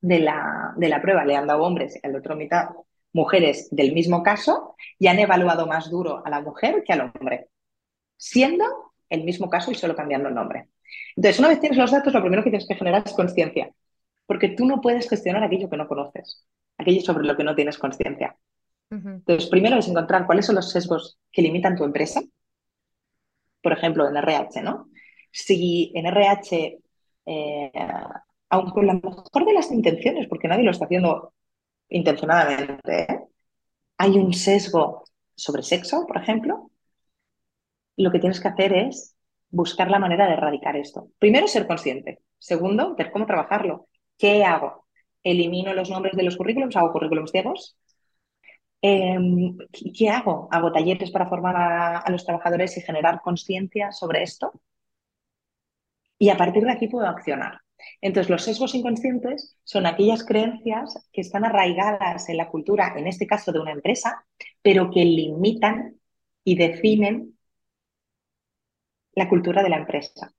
de, 0.00 0.18
la, 0.20 0.74
de 0.76 0.88
la 0.88 1.00
prueba 1.00 1.24
le 1.24 1.36
han 1.36 1.46
dado 1.46 1.62
hombres 1.62 1.96
y 1.96 2.06
a 2.06 2.10
la 2.10 2.18
otra 2.18 2.34
mitad 2.34 2.68
mujeres 3.12 3.68
del 3.70 3.92
mismo 3.92 4.22
caso 4.22 4.76
y 4.98 5.08
han 5.08 5.18
evaluado 5.18 5.66
más 5.66 5.90
duro 5.90 6.22
a 6.24 6.30
la 6.30 6.40
mujer 6.40 6.84
que 6.86 6.92
al 6.92 7.12
hombre, 7.16 7.48
siendo 8.16 8.89
el 9.10 9.24
mismo 9.24 9.50
caso 9.50 9.70
y 9.70 9.74
solo 9.74 9.94
cambiando 9.94 10.28
el 10.28 10.34
nombre. 10.34 10.68
Entonces, 11.16 11.38
una 11.38 11.48
vez 11.48 11.60
tienes 11.60 11.78
los 11.78 11.90
datos, 11.90 12.12
lo 12.12 12.20
primero 12.20 12.42
que 12.42 12.50
tienes 12.50 12.66
que 12.66 12.76
generar 12.76 13.02
es 13.04 13.12
conciencia, 13.12 13.70
porque 14.26 14.48
tú 14.48 14.64
no 14.64 14.80
puedes 14.80 15.08
gestionar 15.08 15.44
aquello 15.44 15.68
que 15.68 15.76
no 15.76 15.88
conoces, 15.88 16.46
aquello 16.78 17.02
sobre 17.02 17.26
lo 17.26 17.36
que 17.36 17.44
no 17.44 17.54
tienes 17.54 17.78
conciencia. 17.78 18.36
Entonces, 18.90 19.48
primero 19.48 19.76
es 19.76 19.86
encontrar 19.86 20.26
cuáles 20.26 20.46
son 20.46 20.56
los 20.56 20.70
sesgos 20.70 21.18
que 21.30 21.42
limitan 21.42 21.76
tu 21.76 21.84
empresa. 21.84 22.22
Por 23.62 23.72
ejemplo, 23.72 24.08
en 24.08 24.16
RH, 24.16 24.62
¿no? 24.62 24.88
Si 25.30 25.92
en 25.94 26.06
RH, 26.06 26.78
eh, 27.26 27.72
aun 28.48 28.70
con 28.70 28.86
la 28.86 28.94
mejor 28.94 29.44
de 29.44 29.52
las 29.52 29.70
intenciones, 29.70 30.26
porque 30.28 30.48
nadie 30.48 30.64
lo 30.64 30.72
está 30.72 30.86
haciendo 30.86 31.34
intencionadamente, 31.88 33.02
¿eh? 33.02 33.20
hay 33.98 34.10
un 34.12 34.32
sesgo 34.32 35.04
sobre 35.34 35.62
sexo, 35.62 36.06
por 36.06 36.16
ejemplo, 36.16 36.69
lo 38.02 38.10
que 38.10 38.18
tienes 38.18 38.40
que 38.40 38.48
hacer 38.48 38.72
es 38.72 39.16
buscar 39.50 39.90
la 39.90 39.98
manera 39.98 40.26
de 40.26 40.34
erradicar 40.34 40.76
esto. 40.76 41.08
Primero, 41.18 41.48
ser 41.48 41.66
consciente. 41.66 42.20
Segundo, 42.38 42.94
ver 42.96 43.10
cómo 43.10 43.26
trabajarlo. 43.26 43.88
¿Qué 44.16 44.44
hago? 44.44 44.86
¿Elimino 45.22 45.74
los 45.74 45.90
nombres 45.90 46.16
de 46.16 46.22
los 46.22 46.36
currículums? 46.36 46.76
¿Hago 46.76 46.92
currículums 46.92 47.30
ciegos? 47.30 47.76
Em, 48.82 49.56
¿Qué 49.96 50.08
hago? 50.08 50.48
¿Hago 50.50 50.72
talleres 50.72 51.10
para 51.10 51.28
formar 51.28 51.56
a, 52.04 52.10
los 52.10 52.24
trabajadores 52.24 52.76
y 52.78 52.80
generar 52.80 53.20
conciencia 53.20 53.92
sobre 53.92 54.22
esto? 54.22 54.52
Y 56.18 56.28
a 56.30 56.36
partir 56.36 56.64
de 56.64 56.72
aquí 56.72 56.88
puedo 56.88 57.06
accionar. 57.06 57.60
Entonces, 58.00 58.30
los 58.30 58.42
sesgos 58.44 58.74
inconscientes 58.74 59.56
son 59.64 59.86
aquellas 59.86 60.24
creencias 60.24 61.08
que 61.12 61.22
están 61.22 61.44
arraigadas 61.44 62.28
en 62.28 62.36
la 62.36 62.48
cultura, 62.48 62.94
en 62.96 63.06
este 63.06 63.26
caso 63.26 63.52
de 63.52 63.60
una 63.60 63.72
empresa, 63.72 64.24
pero 64.62 64.90
que 64.90 65.04
limitan 65.04 65.98
y 66.44 66.56
definen 66.56 67.38
la 69.14 69.28
cultura 69.28 69.62
de 69.62 69.68
la 69.68 69.78
empresa. 69.78 70.32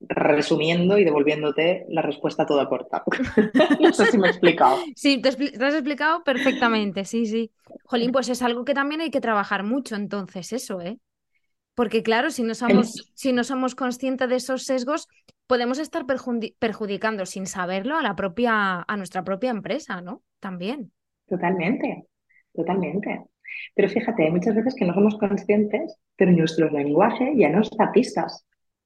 Resumiendo 0.00 0.96
y 0.96 1.04
devolviéndote 1.04 1.86
la 1.88 2.02
respuesta 2.02 2.46
toda 2.46 2.68
corta. 2.68 3.02
no 3.80 3.92
sé 3.92 4.06
si 4.06 4.18
me 4.18 4.28
he 4.28 4.30
explicado. 4.30 4.76
Sí, 4.94 5.20
te, 5.20 5.28
has 5.30 5.74
explicado 5.74 6.22
perfectamente, 6.22 7.04
sí, 7.04 7.26
sí. 7.26 7.50
Jolín, 7.84 8.12
pues 8.12 8.28
es 8.28 8.42
algo 8.42 8.64
que 8.64 8.74
también 8.74 9.00
hay 9.00 9.10
que 9.10 9.20
trabajar 9.20 9.64
mucho, 9.64 9.96
entonces, 9.96 10.52
eso, 10.52 10.80
¿eh? 10.80 10.98
Porque 11.74 12.02
claro, 12.02 12.30
si 12.30 12.42
no 12.42 12.54
somos, 12.54 13.12
si 13.14 13.32
no 13.32 13.44
somos 13.44 13.76
conscientes 13.76 14.28
de 14.28 14.36
esos 14.36 14.64
sesgos, 14.64 15.06
podemos 15.46 15.78
estar 15.78 16.04
perjudicando 16.58 17.24
sin 17.24 17.46
saberlo 17.46 17.96
a 17.96 18.02
la 18.02 18.16
propia, 18.16 18.84
a 18.86 18.96
nuestra 18.96 19.22
propia 19.22 19.50
empresa, 19.50 20.00
¿no? 20.00 20.22
También. 20.40 20.92
Totalmente, 21.28 22.06
totalmente. 22.52 23.24
Pero 23.74 23.88
fíjate, 23.88 24.24
hay 24.24 24.30
muchas 24.30 24.54
veces 24.54 24.74
que 24.74 24.84
no 24.84 24.94
somos 24.94 25.18
conscientes, 25.18 25.96
pero 26.16 26.32
nuestro 26.32 26.70
lenguaje 26.70 27.32
ya 27.36 27.48
nos 27.48 27.70
da 27.76 27.92
pistas. 27.92 28.44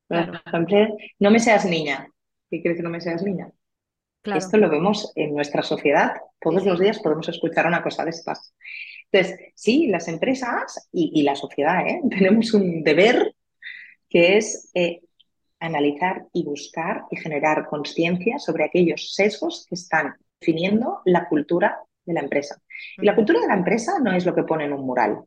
Por 0.08 0.42
ejemplo, 0.46 0.96
no 1.18 1.30
me 1.30 1.38
seas 1.38 1.64
niña. 1.64 2.06
¿Qué 2.50 2.60
quiere 2.60 2.70
decir 2.70 2.84
no 2.84 2.90
me 2.90 3.00
seas 3.00 3.22
niña? 3.22 3.50
Esto 4.24 4.56
lo 4.56 4.70
vemos 4.70 5.12
en 5.16 5.34
nuestra 5.34 5.62
sociedad. 5.62 6.12
Todos 6.40 6.64
los 6.64 6.78
días 6.78 7.00
podemos 7.00 7.28
escuchar 7.28 7.66
una 7.66 7.82
cosa 7.82 8.04
de 8.04 8.10
estas. 8.10 8.54
Entonces, 9.10 9.52
sí, 9.54 9.88
las 9.88 10.06
empresas 10.08 10.88
y, 10.92 11.22
la 11.22 11.34
sociedad 11.34 11.86
¿eh? 11.86 12.00
tenemos 12.10 12.54
un 12.54 12.84
deber 12.84 13.34
que 14.08 14.36
es 14.36 14.70
eh, 14.74 15.00
analizar 15.58 16.26
y 16.32 16.44
buscar 16.44 17.02
y 17.10 17.16
generar 17.16 17.66
conciencia 17.66 18.38
sobre 18.38 18.64
aquellos 18.64 19.14
sesgos 19.14 19.66
que 19.68 19.74
están 19.74 20.14
definiendo 20.40 21.00
la 21.04 21.28
cultura 21.28 21.80
de 22.04 22.14
la 22.14 22.20
empresa. 22.20 22.61
Y 22.98 23.06
la 23.06 23.14
cultura 23.14 23.40
de 23.40 23.48
la 23.48 23.54
empresa 23.54 23.98
no 24.00 24.12
es 24.12 24.26
lo 24.26 24.34
que 24.34 24.44
pone 24.44 24.64
en 24.64 24.72
un 24.72 24.84
mural, 24.86 25.22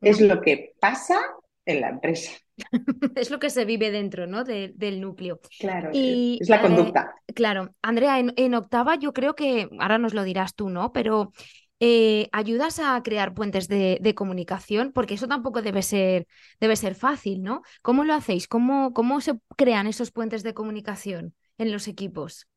es 0.00 0.20
lo 0.20 0.40
que 0.40 0.74
pasa 0.80 1.20
en 1.64 1.80
la 1.80 1.88
empresa. 1.88 2.32
es 3.16 3.30
lo 3.30 3.38
que 3.38 3.50
se 3.50 3.64
vive 3.64 3.90
dentro 3.90 4.26
¿no? 4.26 4.44
del 4.44 5.00
núcleo. 5.00 5.40
Claro, 5.58 5.90
es 5.92 6.48
la 6.48 6.60
conducta. 6.60 7.14
claro, 7.34 7.74
Andrea, 7.82 8.18
en, 8.18 8.54
octava 8.54 8.96
yo 8.96 9.12
creo 9.12 9.34
que, 9.34 9.68
ahora 9.78 9.98
nos 9.98 10.14
lo 10.14 10.24
dirás 10.24 10.54
tú, 10.54 10.68
¿no? 10.68 10.92
Pero 10.92 11.32
eh, 11.80 12.28
ayudas 12.32 12.78
a 12.78 13.02
crear 13.02 13.34
puentes 13.34 13.68
de, 13.68 14.14
comunicación, 14.14 14.92
porque 14.92 15.14
eso 15.14 15.26
tampoco 15.26 15.62
debe 15.62 15.82
ser, 15.82 16.26
debe 16.60 16.76
ser 16.76 16.94
fácil, 16.94 17.42
¿no? 17.42 17.62
¿Cómo 17.82 18.04
lo 18.04 18.14
hacéis? 18.14 18.46
¿Cómo, 18.46 18.92
¿Cómo 18.92 19.20
se 19.20 19.34
crean 19.56 19.86
esos 19.86 20.10
puentes 20.10 20.42
de 20.42 20.54
comunicación 20.54 21.34
en 21.58 21.72
los 21.72 21.88
equipos? 21.88 22.48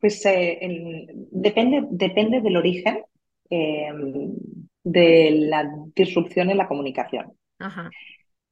Pues 0.00 0.24
eh, 0.26 0.58
depende, 1.30 1.86
depende 1.90 2.40
del 2.40 2.56
origen 2.56 3.04
em, 3.50 4.34
de 4.82 5.30
la 5.30 5.70
disrupción 5.94 6.50
en 6.50 6.58
la 6.58 6.68
comunicación. 6.68 7.32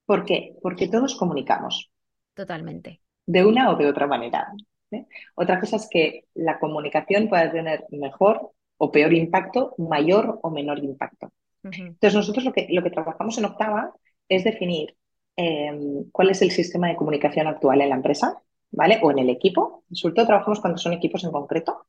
¿Por 0.05 0.25
qué? 0.25 0.55
Porque 0.63 0.89
todos 0.89 1.15
comunicamos. 1.17 1.91
Totalmente. 2.35 3.01
De 3.27 3.45
una 3.45 3.71
o 3.71 3.77
de 3.77 3.87
otra 3.87 4.07
manera. 4.07 4.53
¿eh? 4.91 5.07
Otra 5.35 5.61
cosa 5.61 5.77
es 5.77 5.89
que 5.91 6.25
la 6.35 6.59
comunicación 6.59 7.29
pueda 7.29 7.51
tener 7.51 7.85
mejor 7.91 8.51
o 8.77 8.91
peor 8.91 9.13
impacto, 9.13 9.75
mayor 9.79 10.41
o 10.43 10.51
menor 10.51 10.79
impacto. 10.79 11.33
Entonces, 11.63 12.15
nosotros 12.15 12.45
lo 12.45 12.53
que, 12.53 12.67
lo 12.71 12.83
que 12.83 12.91
trabajamos 12.91 13.39
en 13.39 13.47
Octava 13.47 13.95
es 14.29 14.45
definir 14.45 14.95
em, 15.37 16.11
cuál 16.13 16.31
es 16.31 16.43
el 16.43 16.51
sistema 16.51 16.89
de 16.89 16.97
comunicación 16.97 17.47
actual 17.47 17.81
en 17.81 17.89
la 17.89 17.97
empresa, 17.97 18.43
¿vale? 18.71 19.01
O 19.03 19.11
en 19.11 19.21
el 19.21 19.31
equipo. 19.31 19.85
Sobre 19.93 20.15
todo 20.15 20.27
trabajamos 20.27 20.61
cuando 20.61 20.79
son 20.79 20.93
equipos 20.93 21.25
en 21.25 21.33
concreto, 21.33 21.87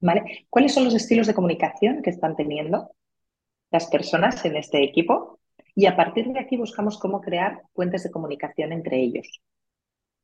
¿vale? 0.00 0.46
¿Cuáles 0.48 0.74
son 0.74 0.84
los 0.84 0.94
estilos 0.94 1.26
de 1.26 1.34
comunicación 1.34 2.02
que 2.02 2.10
están 2.10 2.36
teniendo 2.36 2.90
las 3.70 3.86
personas 3.86 4.44
en 4.44 4.56
este 4.56 4.82
equipo? 4.82 5.40
Y 5.74 5.86
a 5.86 5.96
partir 5.96 6.26
de 6.28 6.40
aquí 6.40 6.56
buscamos 6.56 6.98
cómo 6.98 7.20
crear 7.20 7.62
puentes 7.72 8.02
de 8.02 8.10
comunicación 8.10 8.72
entre 8.72 9.00
ellos. 9.00 9.40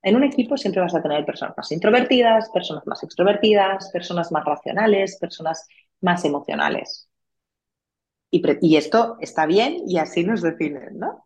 En 0.03 0.17
un 0.17 0.25
equipo 0.25 0.57
siempre 0.57 0.83
vas 0.83 0.95
a 0.95 1.03
tener 1.03 1.25
personas 1.25 1.57
más 1.57 1.73
introvertidas, 1.73 2.51
personas 2.51 2.87
más 2.87 3.03
extrovertidas, 3.03 3.91
personas 3.93 4.31
más 4.33 4.45
racionales, 4.45 5.19
personas 5.19 5.67
más 6.01 6.25
emocionales. 6.25 7.09
Y, 8.31 8.77
esto 8.77 9.17
está 9.21 9.47
bien 9.47 9.83
y 9.87 9.99
así 9.99 10.25
nos 10.25 10.43
definen, 10.43 10.99
¿no? 10.99 11.25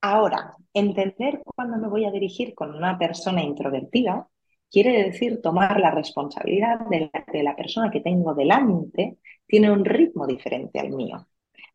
Ahora, 0.00 0.54
entender 0.74 1.40
cuándo 1.44 1.78
me 1.78 1.88
voy 1.88 2.04
a 2.04 2.10
dirigir 2.10 2.54
con 2.54 2.74
una 2.74 2.98
persona 2.98 3.42
introvertida 3.42 4.28
quiere 4.72 5.04
decir 5.04 5.40
tomar 5.42 5.78
la 5.78 5.90
responsabilidad 5.90 6.80
de 6.88 7.10
que 7.30 7.42
la 7.42 7.54
persona 7.54 7.90
que 7.90 8.00
tengo 8.00 8.34
delante 8.34 9.18
tiene 9.46 9.70
un 9.70 9.84
ritmo 9.84 10.26
diferente 10.26 10.80
al 10.80 10.90
mío. 10.90 11.26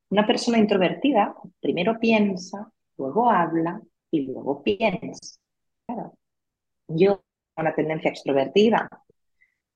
Una 0.10 0.26
persona 0.26 0.58
introvertida 0.58 1.36
primero 1.60 2.00
piensa, 2.00 2.72
luego 2.98 3.30
habla 3.30 3.80
y 4.10 4.22
luego 4.26 4.64
piensa. 4.64 5.38
Claro. 5.86 6.14
Yo 6.88 7.22
tengo 7.56 7.68
una 7.68 7.76
tendencia 7.76 8.10
extrovertida 8.10 8.90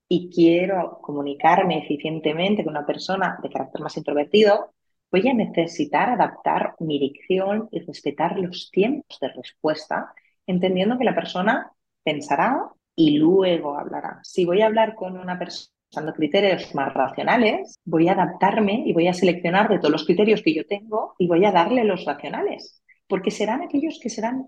y 0.08 0.30
quiero 0.30 1.00
comunicarme 1.02 1.78
eficientemente 1.78 2.64
con 2.64 2.76
una 2.76 2.86
persona 2.86 3.40
de 3.42 3.50
carácter 3.50 3.82
más 3.82 3.96
introvertido, 3.98 4.74
voy 5.12 5.28
a 5.28 5.34
necesitar 5.34 6.10
adaptar 6.10 6.76
mi 6.80 7.00
dicción 7.00 7.70
y 7.72 7.80
respetar 7.80 8.40
los 8.40 8.72
tiempos 8.72 9.20
de 9.20 9.30
respuesta, 9.30 10.14
entendiendo 10.48 10.98
que 10.98 11.04
la 11.04 11.16
persona 11.16 11.72
pensará 12.04 12.72
y 13.02 13.18
luego 13.18 13.78
hablará. 13.78 14.20
Si 14.22 14.46
voy 14.46 14.62
a 14.62 14.68
hablar 14.68 14.94
con 14.94 15.18
una 15.18 15.40
persona 15.40 15.74
usando 15.92 16.14
criterios 16.14 16.74
más 16.76 16.94
racionales, 16.94 17.80
voy 17.84 18.08
a 18.08 18.14
adaptarme 18.14 18.84
y 18.86 18.94
voy 18.94 19.08
a 19.08 19.14
seleccionar 19.14 19.68
de 19.70 19.80
todos 19.80 19.92
los 19.92 20.06
criterios 20.06 20.42
que 20.42 20.54
yo 20.54 20.66
tengo 20.66 21.16
y 21.18 21.28
voy 21.28 21.44
a 21.44 21.52
darle 21.52 21.84
los 21.84 22.06
racionales, 22.06 22.82
porque 23.08 23.32
serán 23.32 23.62
aquellos 23.62 24.00
que 24.02 24.10
serán 24.10 24.48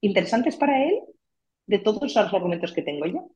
interesantes 0.00 0.56
para 0.56 0.84
él 0.84 1.00
de 1.66 1.78
todos 1.78 2.02
los 2.02 2.16
argumentos 2.16 2.72
que 2.72 2.82
tengo 2.82 3.06
yo. 3.06 3.30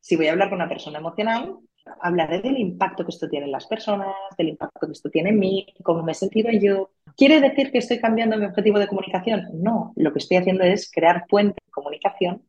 Si 0.00 0.16
voy 0.16 0.28
a 0.28 0.32
hablar 0.32 0.48
con 0.48 0.56
una 0.56 0.68
persona 0.68 0.98
emocional, 0.98 1.58
hablaré 2.00 2.40
del 2.40 2.58
impacto 2.58 3.04
que 3.04 3.10
esto 3.10 3.28
tiene 3.28 3.46
en 3.46 3.52
las 3.52 3.66
personas, 3.66 4.14
del 4.36 4.48
impacto 4.48 4.86
que 4.86 4.92
esto 4.92 5.10
tiene 5.10 5.30
en 5.30 5.38
mí, 5.38 5.66
cómo 5.84 6.02
me 6.02 6.12
he 6.12 6.14
sentido 6.14 6.50
yo. 6.50 6.90
¿Quiere 7.16 7.40
decir 7.40 7.70
que 7.70 7.78
estoy 7.78 8.00
cambiando 8.00 8.38
mi 8.38 8.46
objetivo 8.46 8.78
de 8.78 8.88
comunicación? 8.88 9.42
No, 9.52 9.92
lo 9.94 10.12
que 10.12 10.18
estoy 10.18 10.38
haciendo 10.38 10.64
es 10.64 10.90
crear 10.90 11.26
puente 11.28 11.58
de 11.64 11.70
comunicación 11.70 12.47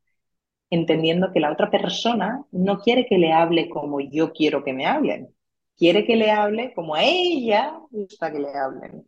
entendiendo 0.70 1.32
que 1.32 1.40
la 1.40 1.52
otra 1.52 1.72
persona 1.72 2.44
no 2.52 2.80
quiere 2.80 3.06
que 3.06 3.18
le 3.18 3.34
hable 3.34 3.70
como 3.70 4.00
yo 4.00 4.32
quiero 4.32 4.64
que 4.64 4.74
me 4.74 4.86
hablen, 4.86 5.34
quiere 5.78 6.06
que 6.06 6.16
le 6.16 6.32
hable 6.32 6.74
como 6.74 6.96
a 6.96 7.04
ella 7.04 7.80
gusta 7.90 8.32
que 8.32 8.40
le 8.40 8.54
hablen. 8.56 9.08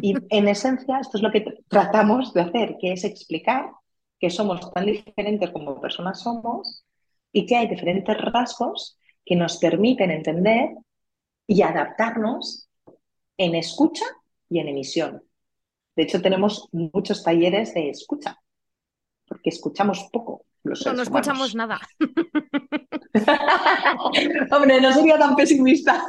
Y 0.00 0.14
en 0.30 0.48
esencia 0.48 0.98
esto 1.00 1.16
es 1.16 1.22
lo 1.22 1.30
que 1.30 1.44
tratamos 1.68 2.32
de 2.34 2.42
hacer, 2.42 2.76
que 2.80 2.92
es 2.92 3.04
explicar 3.04 3.70
que 4.18 4.30
somos 4.30 4.70
tan 4.72 4.86
diferentes 4.86 5.50
como 5.50 5.80
personas 5.80 6.20
somos 6.20 6.84
y 7.32 7.46
que 7.46 7.56
hay 7.56 7.66
diferentes 7.66 8.16
rasgos 8.20 8.98
que 9.24 9.34
nos 9.34 9.56
permiten 9.56 10.10
entender 10.10 10.70
y 11.46 11.62
adaptarnos 11.62 12.68
en 13.36 13.54
escucha 13.54 14.04
y 14.48 14.60
en 14.60 14.68
emisión. 14.68 15.22
De 15.96 16.04
hecho, 16.04 16.22
tenemos 16.22 16.68
muchos 16.72 17.22
talleres 17.22 17.74
de 17.74 17.90
escucha, 17.90 18.38
porque 19.26 19.50
escuchamos 19.50 20.08
poco 20.12 20.31
no, 20.64 20.92
no 20.92 21.02
escuchamos 21.02 21.54
nada. 21.54 21.80
Hombre, 24.50 24.80
no 24.80 24.92
sería 24.92 25.18
tan 25.18 25.36
pesimista. 25.36 26.02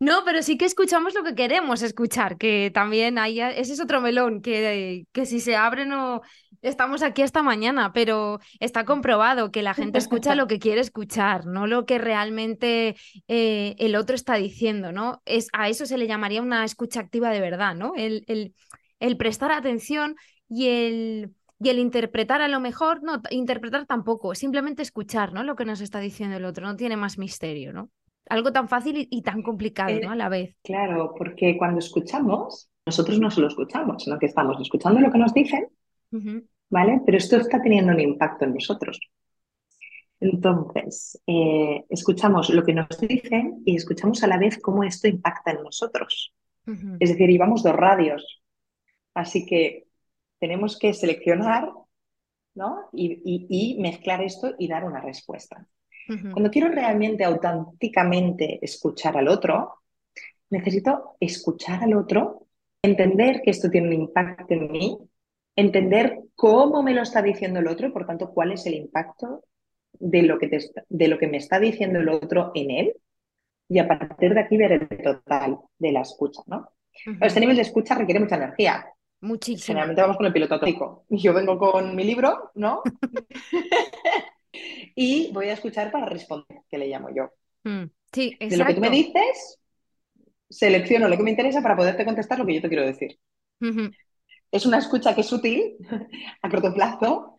No, 0.00 0.22
pero 0.24 0.42
sí 0.42 0.56
que 0.56 0.64
escuchamos 0.64 1.14
lo 1.14 1.22
que 1.22 1.34
queremos 1.34 1.82
escuchar, 1.82 2.38
que 2.38 2.70
también 2.74 3.18
hay, 3.18 3.40
ese 3.40 3.74
es 3.74 3.80
otro 3.80 4.00
melón, 4.00 4.42
que, 4.42 5.06
que 5.12 5.26
si 5.26 5.40
se 5.40 5.56
abre 5.56 5.86
no 5.86 6.22
estamos 6.62 7.02
aquí 7.02 7.22
esta 7.22 7.42
mañana, 7.42 7.92
pero 7.92 8.38
está 8.60 8.84
comprobado 8.84 9.50
que 9.50 9.62
la 9.62 9.74
gente 9.74 9.98
escucha 9.98 10.34
lo 10.34 10.46
que 10.46 10.58
quiere 10.58 10.80
escuchar, 10.80 11.46
no 11.46 11.66
lo 11.66 11.86
que 11.86 11.98
realmente 11.98 12.96
eh, 13.28 13.74
el 13.78 13.96
otro 13.96 14.14
está 14.14 14.36
diciendo, 14.36 14.92
¿no? 14.92 15.22
Es, 15.24 15.48
a 15.52 15.68
eso 15.68 15.86
se 15.86 15.98
le 15.98 16.06
llamaría 16.06 16.40
una 16.40 16.64
escucha 16.64 17.00
activa 17.00 17.30
de 17.30 17.40
verdad, 17.40 17.74
¿no? 17.74 17.94
el, 17.96 18.24
el 19.02 19.16
prestar 19.16 19.50
atención 19.50 20.16
y 20.48 20.68
el 20.68 21.34
y 21.62 21.68
el 21.68 21.78
interpretar 21.78 22.42
a 22.42 22.48
lo 22.48 22.60
mejor, 22.60 23.02
no, 23.02 23.20
interpretar 23.30 23.86
tampoco, 23.86 24.34
simplemente 24.34 24.82
escuchar, 24.82 25.32
¿no? 25.32 25.44
Lo 25.44 25.54
que 25.54 25.64
nos 25.64 25.80
está 25.80 26.00
diciendo 26.00 26.36
el 26.36 26.44
otro, 26.44 26.66
no 26.66 26.76
tiene 26.76 26.96
más 26.96 27.18
misterio, 27.18 27.72
¿no? 27.72 27.90
Algo 28.28 28.52
tan 28.52 28.68
fácil 28.68 29.06
y, 29.10 29.22
tan 29.22 29.42
complicado, 29.42 29.96
¿no? 30.02 30.10
A 30.10 30.16
la 30.16 30.28
vez. 30.28 30.56
Claro, 30.62 31.14
porque 31.16 31.56
cuando 31.56 31.78
escuchamos, 31.78 32.70
nosotros 32.86 33.18
no 33.20 33.30
solo 33.30 33.48
escuchamos, 33.48 34.02
sino 34.02 34.18
que 34.18 34.26
estamos 34.26 34.60
escuchando 34.60 35.00
lo 35.00 35.10
que 35.10 35.18
nos 35.18 35.34
dicen, 35.34 35.68
¿vale? 36.70 37.00
Pero 37.04 37.18
esto 37.18 37.36
está 37.36 37.60
teniendo 37.60 37.92
un 37.92 38.00
impacto 38.00 38.44
en 38.44 38.54
nosotros. 38.54 38.98
Entonces, 40.20 41.20
eh, 41.26 41.84
escuchamos 41.90 42.50
lo 42.50 42.62
que 42.64 42.74
nos 42.74 42.88
dicen 43.00 43.62
y 43.66 43.76
escuchamos 43.76 44.22
a 44.22 44.28
la 44.28 44.38
vez 44.38 44.58
cómo 44.58 44.84
esto 44.84 45.08
impacta 45.08 45.50
en 45.50 45.62
nosotros. 45.64 46.32
Es 47.00 47.10
decir, 47.10 47.28
llevamos 47.28 47.64
dos 47.64 47.74
radios. 47.74 48.40
Así 49.14 49.44
que 49.44 49.88
tenemos 50.42 50.76
que 50.76 50.92
seleccionar 50.92 51.70
¿no? 52.56 52.88
y, 52.92 53.76
mezclar 53.78 54.20
esto 54.24 54.56
y 54.58 54.66
dar 54.66 54.82
una 54.82 55.00
respuesta. 55.00 55.64
Cuando 56.32 56.50
quiero 56.50 56.68
realmente 56.68 57.22
auténticamente 57.22 58.58
escuchar 58.60 59.16
al 59.16 59.28
otro, 59.28 59.82
necesito 60.50 61.16
escuchar 61.20 61.84
al 61.84 61.94
otro, 61.94 62.48
entender 62.82 63.40
que 63.42 63.52
esto 63.52 63.70
tiene 63.70 63.86
un 63.86 63.92
impacto 63.92 64.52
en 64.52 64.72
mí, 64.72 64.98
entender 65.54 66.18
cómo 66.34 66.82
me 66.82 66.92
lo 66.92 67.02
está 67.02 67.22
diciendo 67.22 67.60
el 67.60 67.68
otro 67.68 67.86
y 67.86 67.92
por 67.92 68.04
tanto 68.04 68.32
cuál 68.32 68.50
es 68.50 68.66
el 68.66 68.74
impacto 68.74 69.44
de 69.92 70.22
lo 70.22 70.40
que, 70.40 70.50
de 70.88 71.08
lo 71.08 71.18
que 71.18 71.28
me 71.28 71.36
está 71.36 71.60
diciendo 71.60 72.00
el 72.00 72.08
otro 72.08 72.50
en 72.56 72.72
él 72.72 72.96
y 73.68 73.78
a 73.78 73.86
partir 73.86 74.34
de 74.34 74.40
aquí 74.40 74.56
ver 74.56 74.72
el 74.72 74.88
total 74.88 75.60
de 75.78 75.92
la 75.92 76.00
escucha. 76.00 76.42
¿no? 76.46 76.68
Este 77.20 77.38
nivel 77.38 77.54
de 77.54 77.62
escucha 77.62 77.94
requiere 77.94 78.18
mucha 78.18 78.36
energía. 78.36 78.84
Muchísimo. 79.22 79.66
Generalmente 79.66 80.02
vamos 80.02 80.16
con 80.16 80.26
el 80.26 80.32
piloto 80.32 80.54
automático. 80.54 81.04
Yo 81.08 81.32
vengo 81.32 81.56
con 81.56 81.94
mi 81.94 82.02
libro, 82.02 82.50
¿no? 82.56 82.82
y 84.96 85.30
voy 85.32 85.48
a 85.48 85.52
escuchar 85.52 85.92
para 85.92 86.06
responder, 86.06 86.62
que 86.68 86.76
le 86.76 86.88
llamo 86.88 87.08
yo. 87.14 87.30
Mm, 87.62 87.84
sí, 88.12 88.36
exacto. 88.40 88.48
De 88.48 88.56
lo 88.56 88.66
que 88.66 88.74
tú 88.74 88.80
me 88.80 88.90
dices, 88.90 89.60
selecciono 90.50 91.08
lo 91.08 91.16
que 91.16 91.22
me 91.22 91.30
interesa 91.30 91.62
para 91.62 91.76
poderte 91.76 92.04
contestar 92.04 92.40
lo 92.40 92.46
que 92.46 92.54
yo 92.54 92.62
te 92.62 92.68
quiero 92.68 92.84
decir. 92.84 93.16
Es 94.50 94.66
una 94.66 94.78
escucha 94.78 95.14
que 95.14 95.20
es 95.20 95.32
útil 95.32 95.76
a 96.42 96.50
corto 96.50 96.74
plazo 96.74 97.36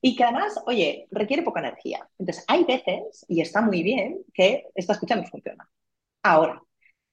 y 0.00 0.16
que 0.16 0.24
además, 0.24 0.58
oye, 0.64 1.08
requiere 1.10 1.42
poca 1.42 1.60
energía. 1.60 2.08
Entonces, 2.18 2.42
hay 2.48 2.64
veces, 2.64 3.26
y 3.28 3.42
está 3.42 3.60
muy 3.60 3.82
bien, 3.82 4.18
que 4.32 4.64
esta 4.74 4.94
escucha 4.94 5.14
no 5.14 5.24
funciona. 5.24 5.68
Ahora, 6.22 6.62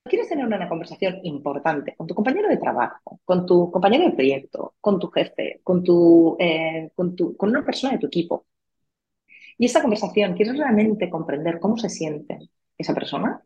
quieres 0.06 0.30
tener 0.30 0.46
una 0.46 0.70
conversación 0.70 1.20
importante 1.24 1.96
con 1.96 2.08
tu 2.08 2.13
compañero 2.15 2.48
de 2.48 2.58
trabajo, 2.58 3.20
con 3.26 3.46
tu 3.46 3.72
compañero 3.72 4.06
de 4.06 4.12
proyecto, 4.12 4.76
con 4.80 5.00
tu 5.00 5.08
jefe, 5.10 5.62
con, 5.63 5.84
tu, 5.84 6.38
eh, 6.39 6.91
con, 6.96 7.15
con 7.15 7.50
una 7.50 7.65
persona 7.65 7.94
de 7.94 8.00
tu 8.00 8.08
equipo, 8.08 8.46
y 9.58 9.65
esta 9.65 9.82
conversación 9.82 10.36
quieres 10.36 10.58
realmente 10.58 11.10
comprender 11.10 11.60
cómo 11.60 11.78
se 11.78 11.89
siente 11.89 12.39
esa 12.78 12.94
persona, 12.94 13.41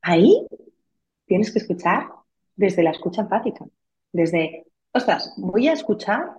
ahí 0.00 0.46
tienes 1.26 1.52
que 1.52 1.58
escuchar 1.58 2.08
desde 2.54 2.82
la 2.82 2.90
escucha 2.90 3.22
empática, 3.22 3.66
desde, 4.12 4.66
ostras, 4.92 5.34
voy 5.36 5.68
a 5.68 5.72
escuchar 5.72 6.38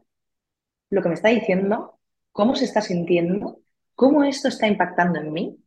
lo 0.89 1.02
que 1.02 1.10
me 1.10 1.15
está 1.15 1.30
diciendo, 1.30 2.00
cómo 2.32 2.56
se 2.56 2.65
está 2.65 2.82
sintiendo, 2.82 3.60
cómo 3.93 4.23
esto 4.23 4.47
está 4.47 4.67
impactando 4.67 5.19
en 5.19 5.34
mí 5.34 5.58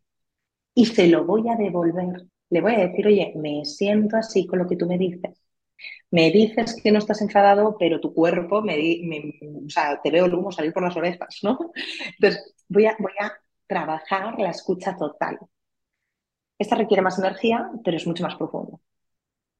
y 0.74 0.86
se 0.86 1.08
lo 1.08 1.24
voy 1.24 1.48
a 1.48 1.56
devolver 1.56 2.26
le 2.50 2.60
voy 2.60 2.74
a 2.74 2.88
decir, 2.88 3.06
oye, 3.06 3.32
me 3.36 3.64
siento 3.64 4.16
así 4.16 4.46
con 4.46 4.58
lo 4.58 4.66
que 4.68 4.76
tú 4.76 4.86
me 4.86 4.98
dices. 4.98 5.40
Me 6.10 6.30
dices 6.30 6.76
que 6.82 6.92
no 6.92 6.98
estás 6.98 7.22
enfadado, 7.22 7.76
pero 7.78 8.00
tu 8.00 8.12
cuerpo 8.14 8.62
me, 8.62 8.74
o 9.66 9.70
sea, 9.70 10.00
te 10.02 10.10
veo 10.10 10.26
el 10.26 10.34
humo 10.34 10.52
salir 10.52 10.72
por 10.72 10.82
las 10.82 10.96
orejas, 10.96 11.40
¿no? 11.42 11.58
Entonces, 12.18 12.54
voy 12.68 12.86
a, 12.86 12.96
voy 12.98 13.12
a 13.20 13.32
trabajar 13.66 14.38
la 14.38 14.50
escucha 14.50 14.96
total. 14.96 15.38
Esta 16.58 16.76
requiere 16.76 17.02
más 17.02 17.18
energía, 17.18 17.70
pero 17.84 17.96
es 17.96 18.06
mucho 18.06 18.22
más 18.22 18.36
profundo. 18.36 18.80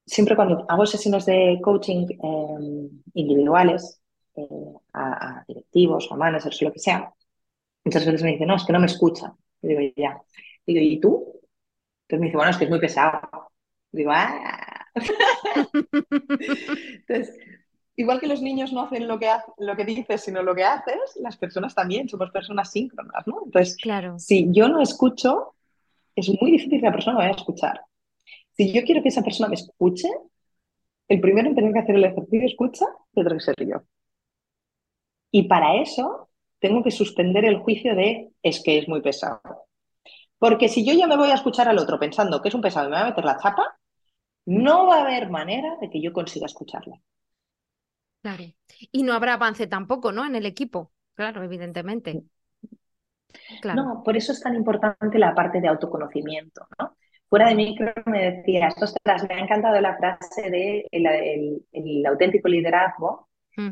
Siempre 0.05 0.35
cuando 0.35 0.65
hago 0.69 0.85
sesiones 0.85 1.25
de 1.25 1.59
coaching 1.63 2.07
em, 2.21 2.89
individuales 3.13 4.01
eh, 4.35 4.47
a, 4.93 5.43
directivos 5.47 6.11
o 6.11 6.17
managers 6.17 6.61
lo 6.61 6.71
que 6.73 6.79
sea, 6.79 7.13
muchas 7.85 8.05
veces 8.05 8.23
me 8.23 8.31
dicen, 8.33 8.47
no, 8.47 8.55
es 8.55 8.65
que 8.65 8.73
no 8.73 8.79
me 8.79 8.85
escucha. 8.87 9.33
Y 9.61 9.67
digo, 9.69 9.81
ya. 9.95 10.21
Digo, 10.65 10.79
¿y 10.81 10.99
tú? 10.99 11.40
Entonces 12.11 12.19
me 12.19 12.25
dice, 12.25 12.37
bueno, 12.37 12.51
es 12.51 12.57
que 12.57 12.63
es 12.65 12.69
muy 12.69 12.79
pesado. 12.79 13.21
Digo, 13.93 14.11
ah. 14.11 14.85
Entonces, 17.07 17.39
igual 17.95 18.19
que 18.19 18.27
los 18.27 18.41
niños 18.41 18.73
no 18.73 18.81
hacen 18.81 19.07
lo 19.07 19.17
que, 19.17 19.29
lo 19.59 19.77
que 19.77 19.85
dices, 19.85 20.19
sino 20.19 20.43
lo 20.43 20.53
que 20.53 20.65
haces, 20.65 21.17
las 21.21 21.37
personas 21.37 21.73
también 21.73 22.09
somos 22.09 22.29
personas 22.31 22.69
síncronas, 22.69 23.25
¿no? 23.25 23.43
Entonces, 23.45 23.77
claro. 23.77 24.19
si 24.19 24.51
yo 24.51 24.67
no 24.67 24.81
escucho, 24.81 25.55
es 26.13 26.27
muy 26.41 26.51
difícil 26.51 26.81
que 26.81 26.85
la 26.85 26.91
persona 26.91 27.17
me 27.17 27.23
vaya 27.23 27.33
a 27.33 27.37
escuchar. 27.37 27.79
Si 28.57 28.73
yo 28.73 28.83
quiero 28.83 29.01
que 29.01 29.07
esa 29.07 29.23
persona 29.23 29.47
me 29.47 29.55
escuche, 29.55 30.09
el 31.07 31.21
primero 31.21 31.47
en 31.47 31.55
tener 31.55 31.71
que 31.71 31.79
hacer 31.79 31.95
el 31.95 32.03
ejercicio 32.03 32.41
de 32.41 32.45
escucha 32.47 32.87
tendré 33.13 33.35
que 33.35 33.41
ser 33.41 33.55
yo. 33.65 33.83
Y 35.31 35.43
para 35.43 35.75
eso 35.75 36.27
tengo 36.59 36.83
que 36.83 36.91
suspender 36.91 37.45
el 37.45 37.59
juicio 37.59 37.95
de 37.95 38.31
es 38.43 38.61
que 38.61 38.79
es 38.79 38.89
muy 38.89 39.01
pesado. 39.01 39.39
Porque 40.41 40.69
si 40.69 40.83
yo 40.83 40.91
ya 40.93 41.05
me 41.05 41.17
voy 41.17 41.29
a 41.29 41.35
escuchar 41.35 41.69
al 41.69 41.77
otro 41.77 41.99
pensando 41.99 42.41
que 42.41 42.49
es 42.49 42.55
un 42.55 42.61
pesado 42.61 42.87
y 42.87 42.89
me 42.89 42.95
va 42.95 43.03
a 43.03 43.09
meter 43.09 43.23
la 43.23 43.37
chapa, 43.37 43.77
no 44.47 44.87
va 44.87 44.97
a 44.97 45.01
haber 45.01 45.29
manera 45.29 45.77
de 45.79 45.87
que 45.87 46.01
yo 46.01 46.11
consiga 46.11 46.47
escucharla. 46.47 46.99
Claro. 48.23 48.45
Y 48.91 49.03
no 49.03 49.13
habrá 49.13 49.35
avance 49.35 49.67
tampoco, 49.67 50.11
¿no? 50.11 50.25
En 50.25 50.35
el 50.35 50.47
equipo, 50.47 50.93
claro, 51.13 51.43
evidentemente. 51.43 52.23
Claro. 53.61 53.83
No, 53.83 54.03
por 54.03 54.17
eso 54.17 54.31
es 54.31 54.41
tan 54.41 54.55
importante 54.55 55.19
la 55.19 55.35
parte 55.35 55.61
de 55.61 55.67
autoconocimiento, 55.67 56.65
¿no? 56.79 56.97
Fuera 57.29 57.49
de 57.49 57.55
mí 57.55 57.77
me 58.07 58.31
decías, 58.31 58.73
ostras, 58.81 59.27
me 59.29 59.35
ha 59.35 59.39
encantado 59.41 59.79
la 59.79 59.95
frase 59.95 60.49
de 60.49 60.87
el, 60.89 62.03
auténtico 62.07 62.47
liderazgo 62.49 63.29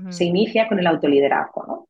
se 0.09 0.25
inicia 0.25 0.67
con 0.67 0.77
el 0.77 0.85
autoliderazgo, 0.85 1.65
¿no? 1.65 1.89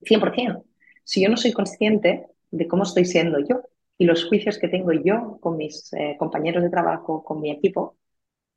100%. 0.00 0.64
Si 1.04 1.22
yo 1.22 1.28
no 1.28 1.36
soy 1.36 1.52
consciente 1.52 2.26
de 2.50 2.66
cómo 2.66 2.82
estoy 2.82 3.04
siendo 3.04 3.38
yo 3.38 3.69
y 4.00 4.06
los 4.06 4.24
juicios 4.24 4.58
que 4.58 4.68
tengo 4.68 4.92
yo 4.92 5.38
con 5.42 5.58
mis 5.58 5.92
eh, 5.92 6.16
compañeros 6.18 6.62
de 6.62 6.70
trabajo, 6.70 7.22
con 7.22 7.38
mi 7.38 7.50
equipo, 7.50 7.98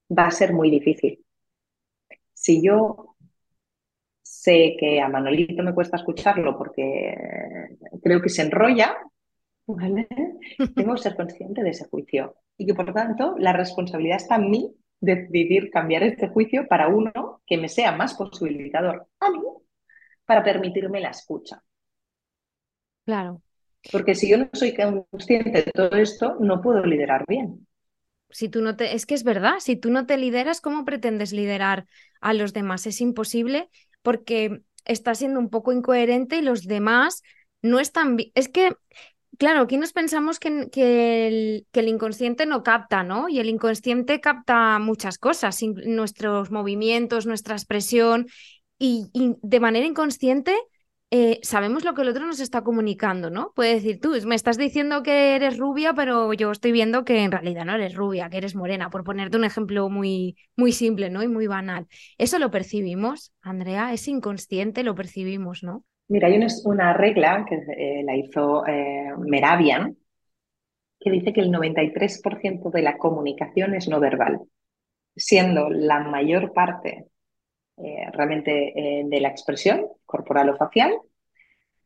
va 0.10 0.28
a 0.28 0.32
ser 0.32 0.54
muy 0.54 0.72
difícil. 0.72 1.26
Si 2.34 2.64
yo 2.64 3.18
sé 4.22 4.78
que 4.80 5.02
a 5.02 5.10
Manolito 5.10 5.62
me 5.62 5.74
cuesta 5.74 5.98
escucharlo 5.98 6.58
porque 6.58 7.14
creo 8.02 8.22
que 8.22 8.30
se 8.30 8.44
enrolla, 8.44 8.96
¿vale? 9.68 10.08
tengo 10.76 10.94
que 10.94 11.02
ser 11.02 11.18
consciente 11.18 11.62
de 11.62 11.72
ese 11.72 11.90
juicio 11.90 12.38
y 12.58 12.66
que 12.66 12.74
por 12.74 12.94
tanto 12.94 13.36
la 13.38 13.52
responsabilidad 13.52 14.18
está 14.18 14.36
en 14.36 14.50
mí 14.50 14.74
de 15.02 15.28
decidir 15.28 15.70
cambiar 15.72 16.04
este 16.04 16.30
juicio 16.30 16.70
para 16.70 16.88
uno 16.88 17.42
que 17.46 17.58
me 17.58 17.68
sea 17.68 17.92
más 17.92 18.14
posibilitador 18.14 19.10
a 19.20 19.30
mí 19.30 19.42
para 20.26 20.42
permitirme 20.42 21.02
la 21.02 21.10
escucha. 21.10 21.62
Claro. 23.04 23.42
Porque 23.92 24.16
si 24.16 24.30
yo 24.30 24.38
no 24.38 24.50
soy 24.54 24.76
consciente 24.76 25.64
de 25.64 25.72
todo 25.72 25.92
esto, 25.98 26.38
no 26.40 26.62
puedo 26.62 26.86
liderar 26.86 27.26
bien. 27.28 27.68
Si 28.30 28.50
tú 28.50 28.62
no 28.62 28.76
te, 28.76 28.96
es 28.96 29.06
que 29.06 29.14
es 29.14 29.24
verdad, 29.24 29.56
si 29.60 29.76
tú 29.76 29.92
no 29.92 30.06
te 30.06 30.18
lideras, 30.18 30.62
¿cómo 30.62 30.86
pretendes 30.86 31.34
liderar 31.34 31.86
a 32.22 32.34
los 32.34 32.54
demás? 32.54 32.88
Es 32.88 33.02
imposible 33.02 33.70
porque 34.02 34.62
estás 34.86 35.20
siendo 35.20 35.40
un 35.40 35.50
poco 35.50 35.72
incoherente 35.72 36.38
y 36.38 36.42
los 36.42 36.64
demás 36.64 37.22
no 37.62 37.80
están 37.80 38.16
bien. 38.16 38.32
Es 38.34 38.50
que, 38.50 38.74
claro, 39.38 39.62
aquí 39.62 39.78
nos 39.78 39.94
pensamos 39.94 40.40
que, 40.40 40.48
el, 40.48 40.70
que, 41.72 41.80
el, 41.80 41.88
inconsciente 41.88 42.46
no 42.46 42.64
capta, 42.64 43.04
¿no? 43.04 43.30
Y 43.30 43.40
el 43.40 43.50
inconsciente 43.50 44.20
capta 44.20 44.80
muchas 44.80 45.18
cosas, 45.18 45.60
nuestros 45.64 46.52
movimientos, 46.52 47.26
nuestra 47.26 47.56
expresión, 47.56 48.28
y, 48.80 49.10
de 49.14 49.60
manera 49.60 49.86
inconsciente 49.86 50.56
eh, 51.16 51.40
sabemos 51.44 51.86
lo 51.86 51.94
que 51.94 52.02
el 52.02 52.10
otro 52.10 52.26
nos 52.26 52.40
está 52.40 52.64
comunicando, 52.64 53.30
¿no? 53.30 53.52
Puede 53.54 53.76
decir, 53.76 54.00
tú 54.02 54.16
me 54.26 54.34
estás 54.34 54.58
diciendo 54.58 55.04
que 55.04 55.36
eres 55.36 55.60
rubia, 55.60 55.94
pero 55.94 56.34
yo 56.34 56.50
estoy 56.50 56.72
viendo 56.72 57.06
que 57.06 57.24
en 57.24 57.32
realidad 57.32 57.66
no 57.66 57.76
eres 57.76 57.94
rubia, 57.94 58.32
que 58.32 58.38
eres 58.38 58.56
morena, 58.56 58.90
por 58.90 59.04
ponerte 59.04 59.38
un 59.38 59.44
ejemplo 59.44 59.90
muy, 59.90 60.36
muy 60.56 60.72
simple, 60.72 61.12
¿no? 61.12 61.22
Y 61.22 61.28
muy 61.28 61.46
banal. 61.46 61.86
Eso 62.18 62.40
lo 62.40 62.50
percibimos, 62.50 63.32
Andrea, 63.44 63.94
es 63.94 64.08
inconsciente, 64.08 64.84
lo 64.84 64.96
percibimos, 64.96 65.62
¿no? 65.62 65.84
Mira, 66.08 66.30
hay 66.30 66.44
una, 66.66 66.94
regla 66.94 67.46
que 67.48 67.58
eh, 67.58 68.02
la 68.04 68.18
hizo 68.18 68.66
eh, 68.66 69.12
Meravian, 69.20 69.96
que 71.00 71.12
dice 71.12 71.32
que 71.32 71.42
el 71.42 71.52
93% 71.52 72.72
de 72.72 72.82
la 72.82 72.98
comunicación 72.98 73.76
es 73.76 73.88
no 73.88 74.00
verbal, 74.00 74.40
siendo 75.16 75.70
la 75.70 76.00
mayor 76.00 76.54
parte 76.54 77.06
eh, 77.78 78.06
realmente 78.12 78.74
eh, 78.76 79.04
de 79.06 79.20
la 79.20 79.30
expresión 79.30 79.88
corporal 80.06 80.50
o 80.50 80.58
facial. 80.58 80.94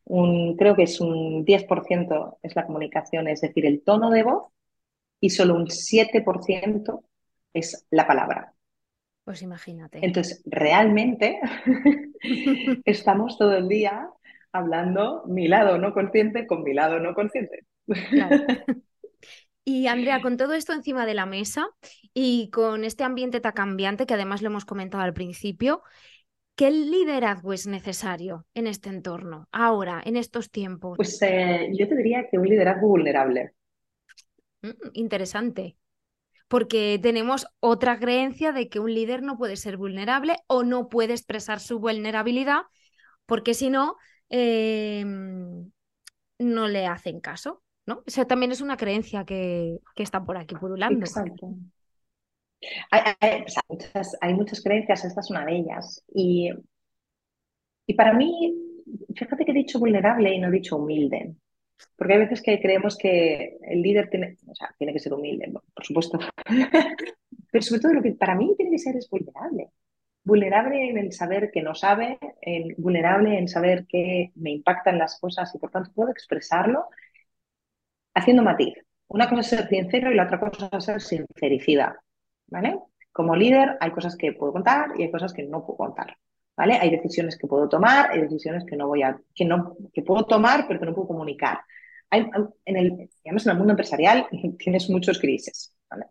Un, 0.05 0.55
creo 0.55 0.75
que 0.75 0.83
es 0.83 1.01
un 1.01 1.45
10% 1.45 2.37
es 2.41 2.55
la 2.55 2.65
comunicación, 2.65 3.27
es 3.27 3.41
decir, 3.41 3.65
el 3.65 3.83
tono 3.83 4.09
de 4.09 4.23
voz, 4.23 4.47
y 5.19 5.29
solo 5.31 5.55
un 5.55 5.67
7% 5.67 7.03
es 7.53 7.85
la 7.89 8.07
palabra. 8.07 8.53
Pues 9.23 9.41
imagínate. 9.41 9.99
Entonces, 10.01 10.41
realmente 10.45 11.39
estamos 12.85 13.37
todo 13.37 13.55
el 13.57 13.67
día 13.67 14.09
hablando 14.51 15.23
mi 15.27 15.47
lado 15.47 15.77
no 15.77 15.93
consciente 15.93 16.47
con 16.47 16.63
mi 16.63 16.73
lado 16.73 16.99
no 16.99 17.13
consciente. 17.13 17.65
Y 19.69 19.87
Andrea, 19.87 20.21
con 20.21 20.37
todo 20.37 20.53
esto 20.53 20.71
encima 20.71 21.05
de 21.05 21.13
la 21.13 21.25
mesa 21.25 21.67
y 22.13 22.49
con 22.51 22.85
este 22.85 23.03
ambiente 23.03 23.41
tan 23.41 23.51
cambiante 23.51 24.05
que 24.05 24.13
además 24.13 24.41
lo 24.41 24.47
hemos 24.47 24.63
comentado 24.63 25.03
al 25.03 25.13
principio, 25.13 25.83
¿qué 26.55 26.71
liderazgo 26.71 27.51
es 27.51 27.67
necesario 27.67 28.45
en 28.53 28.67
este 28.67 28.87
entorno, 28.87 29.49
ahora, 29.51 30.01
en 30.05 30.15
estos 30.15 30.51
tiempos? 30.51 30.95
Pues 30.95 31.21
eh, 31.21 31.69
yo 31.77 31.85
te 31.85 31.97
diría 31.97 32.29
que 32.31 32.37
un 32.37 32.47
liderazgo 32.47 32.87
vulnerable. 32.87 33.55
Mm, 34.61 34.69
interesante, 34.93 35.75
porque 36.47 36.97
tenemos 37.03 37.45
otra 37.59 37.99
creencia 37.99 38.53
de 38.53 38.69
que 38.69 38.79
un 38.79 38.93
líder 38.93 39.21
no 39.21 39.37
puede 39.37 39.57
ser 39.57 39.75
vulnerable 39.75 40.37
o 40.47 40.63
no 40.63 40.87
puede 40.87 41.11
expresar 41.11 41.59
su 41.59 41.79
vulnerabilidad, 41.79 42.61
porque 43.25 43.53
si 43.53 43.69
no, 43.69 43.97
em, 44.29 45.73
no 46.39 46.69
le 46.69 46.87
hacen 46.87 47.19
caso. 47.19 47.63
¿No? 47.87 48.03
Esa 48.05 48.25
también 48.25 48.51
es 48.51 48.61
una 48.61 48.77
creencia 48.77 49.23
que, 49.23 49.79
está 49.95 50.23
por 50.23 50.37
aquí 50.37 50.55
pululando. 50.55 50.99
Exacto. 50.99 51.55
Hay, 52.91 54.33
muchas, 54.33 54.61
creencias, 54.61 55.05
esta 55.05 55.21
es 55.21 55.29
una 55.29 55.45
de 55.45 55.55
ellas. 55.55 56.03
Y, 56.13 56.51
para 57.95 58.13
mí, 58.13 58.83
fíjate 59.15 59.45
que 59.45 59.51
he 59.51 59.55
dicho 59.55 59.79
vulnerable 59.79 60.33
y 60.33 60.39
no 60.39 60.49
he 60.49 60.51
dicho 60.51 60.75
humilde. 60.75 61.35
Porque 61.95 62.13
hay 62.13 62.19
veces 62.19 62.41
que 62.41 62.59
creemos 62.59 62.97
que 62.97 63.57
el 63.61 63.81
líder 63.81 64.09
tiene, 64.09 64.35
o 64.47 64.55
sea, 64.55 64.73
tiene 64.77 64.93
que 64.93 64.99
ser 64.99 65.13
humilde, 65.13 65.51
por 65.73 65.85
supuesto. 65.85 66.19
Pero 67.51 67.61
sobre 67.61 67.81
todo 67.81 67.93
lo 67.93 68.01
que 68.01 68.11
para 68.13 68.35
mí 68.35 68.53
tiene 68.57 68.71
que 68.71 68.79
ser 68.79 68.97
es 68.97 69.09
vulnerable. 69.09 69.69
Vulnerable 70.23 70.89
en 70.89 70.97
el 70.97 71.13
saber 71.13 71.51
que 71.53 71.61
no 71.61 71.73
sabe, 71.73 72.17
vulnerable 72.77 73.37
en 73.37 73.47
saber 73.47 73.85
que 73.87 74.31
me 74.35 74.51
impactan 74.51 74.97
las 74.97 75.17
cosas 75.19 75.53
y 75.55 75.57
por 75.57 75.71
tanto 75.71 75.91
puedo 75.93 76.11
expresarlo 76.11 76.87
haciendo 78.17 78.43
matiz. 78.43 78.73
Una 79.07 79.29
cosa 79.29 79.41
es 79.41 79.47
ser 79.47 79.69
sincero 79.69 80.11
y 80.11 80.15
la 80.15 80.23
otra 80.25 80.39
cosa 80.39 80.69
es 80.71 80.83
ser 80.83 81.01
sincericida, 81.01 82.01
¿vale? 82.47 82.77
Como 83.11 83.35
líder 83.35 83.77
hay 83.79 83.91
cosas 83.91 84.15
que 84.17 84.33
puedo 84.33 84.51
contar 84.51 84.91
y 84.97 85.03
hay 85.03 85.11
cosas 85.11 85.33
que 85.33 85.43
no 85.43 85.65
puedo 85.65 85.77
contar, 85.77 86.17
¿vale? 86.55 86.73
Hay 86.75 86.89
decisiones 86.89 87.37
que 87.37 87.47
puedo 87.47 87.69
tomar, 87.69 88.11
hay 88.11 88.21
decisiones 88.21 88.65
que 88.65 88.75
no 88.75 88.87
voy 88.87 89.03
a, 89.03 89.19
que 89.33 89.45
no, 89.45 89.77
que 89.93 90.01
puedo 90.01 90.25
tomar 90.25 90.65
pero 90.67 90.79
que 90.79 90.85
no 90.87 90.95
puedo 90.95 91.07
comunicar. 91.07 91.59
Hay, 92.09 92.29
en 92.65 92.77
el, 92.77 93.09
digamos, 93.23 93.45
en 93.45 93.51
el 93.51 93.57
mundo 93.57 93.73
empresarial 93.73 94.27
tienes 94.59 94.89
muchos 94.89 95.19
crisis, 95.19 95.73
¿vale? 95.89 96.05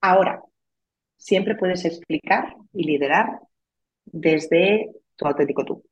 Ahora, 0.00 0.42
siempre 1.16 1.54
puedes 1.54 1.84
explicar 1.84 2.56
y 2.72 2.84
liderar 2.84 3.40
desde 4.04 4.90
tu 5.16 5.26
auténtico 5.26 5.64
tú. 5.64 5.84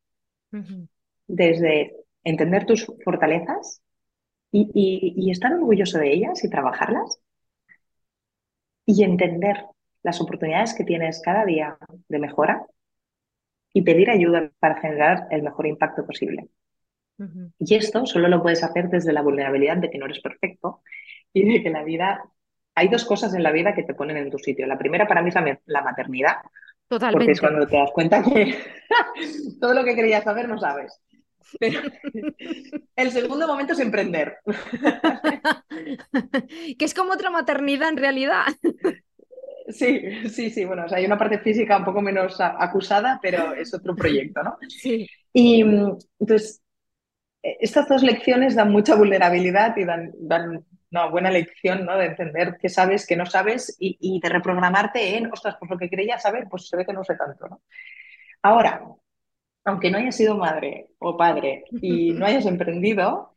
Desde 1.29 1.95
entender 2.25 2.67
tus 2.67 2.87
fortalezas 3.05 3.81
y, 4.53 5.31
estar 5.31 5.53
orgulloso 5.53 5.99
de 5.99 6.13
ellas 6.13 6.43
y 6.45 6.51
trabajarlas 6.51 7.21
y 8.85 9.05
entender 9.05 9.65
las 10.03 10.21
oportunidades 10.21 10.75
que 10.75 10.85
tienes 10.85 11.23
cada 11.23 11.45
día 11.45 11.79
de 12.09 12.19
mejora 12.19 12.67
y 13.73 13.83
pedir 13.83 14.11
ayuda 14.11 14.51
para 14.59 14.81
generar 14.81 15.29
el 15.31 15.43
mejor 15.43 15.67
impacto 15.67 16.05
posible. 16.05 16.49
Y 17.59 17.75
esto 17.75 18.07
solo 18.07 18.29
lo 18.29 18.43
puedes 18.43 18.65
hacer 18.65 18.89
desde 18.89 19.13
la 19.13 19.21
vulnerabilidad 19.21 19.77
de 19.77 19.91
que 19.91 19.99
no 19.99 20.07
eres 20.07 20.21
perfecto 20.21 20.83
y 21.33 21.53
de 21.53 21.63
que 21.63 21.71
la 21.71 21.85
vida... 21.85 22.25
Hay 22.75 22.89
dos 22.89 23.05
cosas 23.05 23.35
en 23.35 23.43
la 23.43 23.51
vida 23.51 23.75
que 23.75 23.83
te 23.83 23.95
ponen 23.95 24.17
en 24.17 24.31
tu 24.31 24.39
sitio. 24.39 24.67
La 24.67 24.79
primera 24.79 25.07
para 25.07 25.21
mí 25.21 25.29
es 25.29 25.59
la, 25.67 25.83
maternidad. 25.83 26.37
Totalmente. 26.89 27.19
Porque 27.19 27.33
es 27.33 27.41
cuando 27.41 27.67
te 27.67 27.77
das 27.77 27.91
cuenta 27.91 28.23
que 28.23 28.57
todo 29.61 29.75
lo 29.75 29.85
que 29.85 29.95
querías 29.95 30.25
saber 30.25 30.49
no 30.49 30.59
sabes. 30.59 30.99
Pero 31.59 31.81
el 32.97 33.11
segundo 33.11 33.47
momento 33.47 33.73
es 33.73 33.81
emprender. 33.81 34.37
que 36.79 36.85
es 36.85 36.95
como 36.95 37.13
otra 37.13 37.31
maternidad 37.31 37.89
en 37.89 37.97
realidad. 37.97 38.45
Sí, 39.73 40.29
sí, 40.29 40.51
sí. 40.51 40.65
Bueno, 40.65 40.87
hay 40.91 41.05
una 41.05 41.19
parte 41.19 41.39
física 41.39 41.77
un 41.77 41.85
poco 41.85 42.01
menos 42.01 42.41
acusada, 42.41 43.19
pero 43.23 43.55
es 43.55 43.73
otro 43.75 43.95
proyecto, 43.95 44.43
¿no? 44.43 44.57
Sí. 44.69 45.07
Y 45.33 45.61
entonces, 45.61 46.63
e, 47.43 47.57
estas 47.61 47.89
dos 47.89 48.03
lecciones 48.03 48.55
dan 48.55 48.71
mucha 48.71 48.95
vulnerabilidad 48.95 49.77
y 49.77 49.85
dan, 49.85 50.13
una 50.91 51.07
buena 51.07 51.31
lección, 51.31 51.85
¿no? 51.85 51.97
De 51.97 52.07
entender 52.07 52.59
qué 52.61 52.69
sabes, 52.69 53.07
qué 53.07 53.17
no 53.17 53.27
sabes 53.27 53.77
y, 53.79 54.21
de 54.21 54.29
reprogramarte 54.29 55.17
en, 55.17 55.33
ostras, 55.33 55.57
pues 55.59 55.71
lo 55.71 55.79
que 55.79 55.89
creía 55.89 56.19
saber, 56.19 56.47
pues 56.51 56.69
se 56.69 56.77
ve 56.77 56.85
que 56.85 56.93
no 56.93 57.05
sé 57.05 57.15
tanto, 57.15 57.49
¿no? 57.49 57.61
Ahora, 58.43 58.83
aunque 59.65 59.91
no 59.91 59.99
hayas 59.99 60.17
sido 60.17 60.37
madre 60.37 60.89
o 60.99 61.17
padre 61.17 61.65
y 61.71 62.13
no 62.13 62.27
hayas 62.27 62.47
emprendido, 62.47 63.35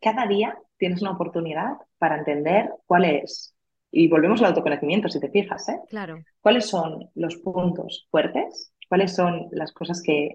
cada 0.00 0.26
día 0.26 0.56
tienes 0.76 1.02
una 1.02 1.12
oportunidad 1.12 1.76
para 1.98 2.18
entender 2.18 2.70
cuál 2.86 3.04
es, 3.04 3.54
y 3.90 4.08
volvemos 4.08 4.40
al 4.40 4.48
autoconocimiento, 4.48 5.08
si 5.08 5.20
te 5.20 5.30
fijas, 5.30 5.68
¿eh? 5.68 5.80
Claro. 5.88 6.22
¿Cuáles 6.40 6.66
son 6.66 7.10
los 7.14 7.36
puntos 7.36 8.06
fuertes? 8.10 8.72
¿Cuáles 8.88 9.14
son 9.14 9.48
las 9.50 9.72
cosas 9.72 10.02
que 10.02 10.34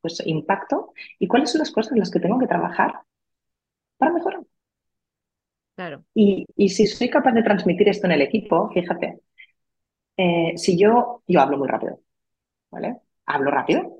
pues, 0.00 0.22
impacto? 0.26 0.92
¿Y 1.18 1.28
cuáles 1.28 1.50
son 1.50 1.60
las 1.60 1.70
cosas 1.70 1.92
en 1.92 1.98
las 1.98 2.10
que 2.10 2.20
tengo 2.20 2.38
que 2.38 2.46
trabajar 2.46 3.00
para 3.98 4.12
mejorar? 4.12 4.40
Claro. 5.74 6.04
Y, 6.14 6.46
si 6.68 6.86
soy 6.86 7.10
capaz 7.10 7.32
de 7.32 7.42
transmitir 7.42 7.88
esto 7.88 8.06
en 8.06 8.12
el 8.12 8.22
equipo, 8.22 8.70
fíjate, 8.70 9.20
eh, 10.16 10.52
si 10.56 10.78
yo, 10.78 11.22
yo 11.26 11.40
hablo 11.40 11.58
muy 11.58 11.68
rápido, 11.68 12.00
¿vale? 12.70 12.96
Hablo 13.26 13.50
rápido. 13.50 13.95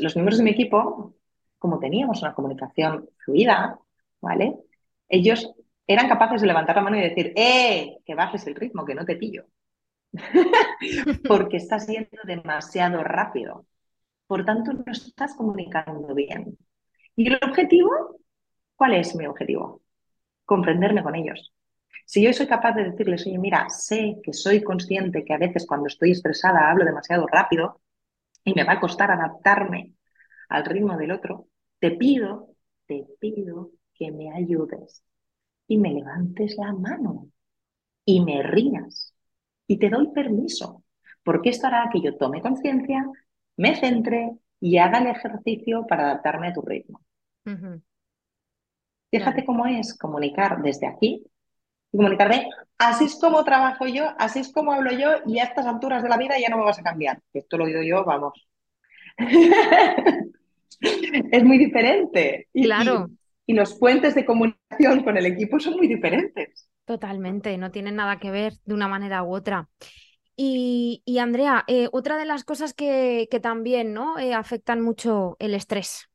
Los 0.00 0.16
miembros 0.16 0.38
de 0.38 0.44
mi 0.44 0.50
equipo, 0.50 1.14
como 1.58 1.78
teníamos 1.78 2.22
una 2.22 2.34
comunicación 2.34 3.08
fluida, 3.18 3.78
¿vale? 4.20 4.56
Ellos 5.08 5.52
eran 5.86 6.08
capaces 6.08 6.40
de 6.40 6.46
levantar 6.46 6.76
la 6.76 6.82
mano 6.82 6.96
y 6.96 7.02
decir, 7.02 7.32
¡eh! 7.36 7.98
Que 8.04 8.14
bajes 8.14 8.46
el 8.46 8.54
ritmo, 8.54 8.84
que 8.84 8.94
no 8.94 9.04
te 9.04 9.16
pillo. 9.16 9.44
Porque 11.28 11.58
estás 11.58 11.86
yendo 11.86 12.22
demasiado 12.24 13.02
rápido. 13.04 13.66
Por 14.26 14.44
tanto, 14.44 14.72
no 14.72 14.84
estás 14.90 15.34
comunicando 15.34 16.14
bien. 16.14 16.56
¿Y 17.16 17.28
el 17.28 17.38
objetivo? 17.42 18.16
¿Cuál 18.76 18.94
es 18.94 19.14
mi 19.14 19.26
objetivo? 19.26 19.82
Comprenderme 20.44 21.02
con 21.02 21.14
ellos. 21.14 21.52
Si 22.06 22.22
yo 22.22 22.32
soy 22.32 22.46
capaz 22.46 22.72
de 22.72 22.90
decirles, 22.90 23.26
oye, 23.26 23.38
mira, 23.38 23.68
sé 23.68 24.16
que 24.22 24.32
soy 24.32 24.62
consciente 24.62 25.24
que 25.24 25.34
a 25.34 25.38
veces 25.38 25.66
cuando 25.66 25.86
estoy 25.86 26.12
estresada 26.12 26.70
hablo 26.70 26.84
demasiado 26.84 27.26
rápido 27.26 27.81
y 28.44 28.54
me 28.54 28.64
va 28.64 28.74
a 28.74 28.80
costar 28.80 29.10
adaptarme 29.10 29.92
al 30.48 30.64
ritmo 30.64 30.96
del 30.96 31.12
otro, 31.12 31.48
te 31.78 31.92
pido, 31.92 32.54
te 32.86 33.06
pido 33.20 33.70
que 33.94 34.12
me 34.12 34.32
ayudes 34.32 35.04
y 35.66 35.78
me 35.78 35.92
levantes 35.92 36.56
la 36.56 36.72
mano 36.72 37.28
y 38.04 38.24
me 38.24 38.42
rías 38.42 39.14
y 39.66 39.78
te 39.78 39.88
doy 39.88 40.08
permiso, 40.12 40.84
porque 41.22 41.50
esto 41.50 41.68
hará 41.68 41.88
que 41.92 42.00
yo 42.00 42.16
tome 42.16 42.42
conciencia, 42.42 43.04
me 43.56 43.76
centre 43.76 44.32
y 44.60 44.78
haga 44.78 44.98
el 44.98 45.06
ejercicio 45.08 45.86
para 45.88 46.04
adaptarme 46.04 46.48
a 46.48 46.52
tu 46.52 46.62
ritmo. 46.62 47.00
Fíjate 49.10 49.44
cómo 49.44 49.66
es 49.66 49.96
comunicar 49.96 50.62
desde 50.62 50.86
aquí 50.86 51.24
y 51.92 51.98
así 52.78 53.04
es 53.04 53.18
como 53.20 53.44
trabajo 53.44 53.86
yo, 53.86 54.06
así 54.18 54.40
es 54.40 54.50
como 54.52 54.72
hablo 54.72 54.90
yo 54.92 55.10
y 55.26 55.38
a 55.38 55.44
estas 55.44 55.66
alturas 55.66 56.02
de 56.02 56.08
la 56.08 56.16
vida 56.16 56.38
ya 56.40 56.48
no 56.48 56.58
me 56.58 56.64
vas 56.64 56.78
a 56.78 56.82
cambiar. 56.82 57.20
Esto 57.32 57.58
lo 57.58 57.66
digo 57.66 57.82
yo, 57.82 58.04
vamos. 58.04 58.32
es 60.80 61.44
muy 61.44 61.58
diferente. 61.58 62.48
Claro. 62.52 63.10
y 63.46 63.54
los 63.54 63.74
puentes 63.74 64.14
de 64.14 64.24
comunicación 64.24 65.04
con 65.04 65.16
el 65.16 65.26
equipo 65.26 65.60
son 65.60 65.76
muy 65.76 65.86
diferentes. 65.86 66.68
Totalmente, 66.84 67.56
no 67.58 67.70
tienen 67.70 67.96
nada 67.96 68.18
que 68.18 68.30
ver 68.30 68.54
de 68.64 68.74
una 68.74 68.88
manera 68.88 69.22
u 69.22 69.34
otra. 69.34 69.68
Y, 70.34 71.02
Andrea, 71.20 71.64
eh, 71.68 71.88
otra 71.92 72.16
de 72.16 72.24
las 72.24 72.42
cosas 72.42 72.72
que, 72.74 73.28
también 73.42 73.92
¿no? 73.92 74.18
Eh, 74.18 74.34
afectan 74.34 74.80
mucho 74.80 75.36
el 75.38 75.54
estrés. 75.54 76.08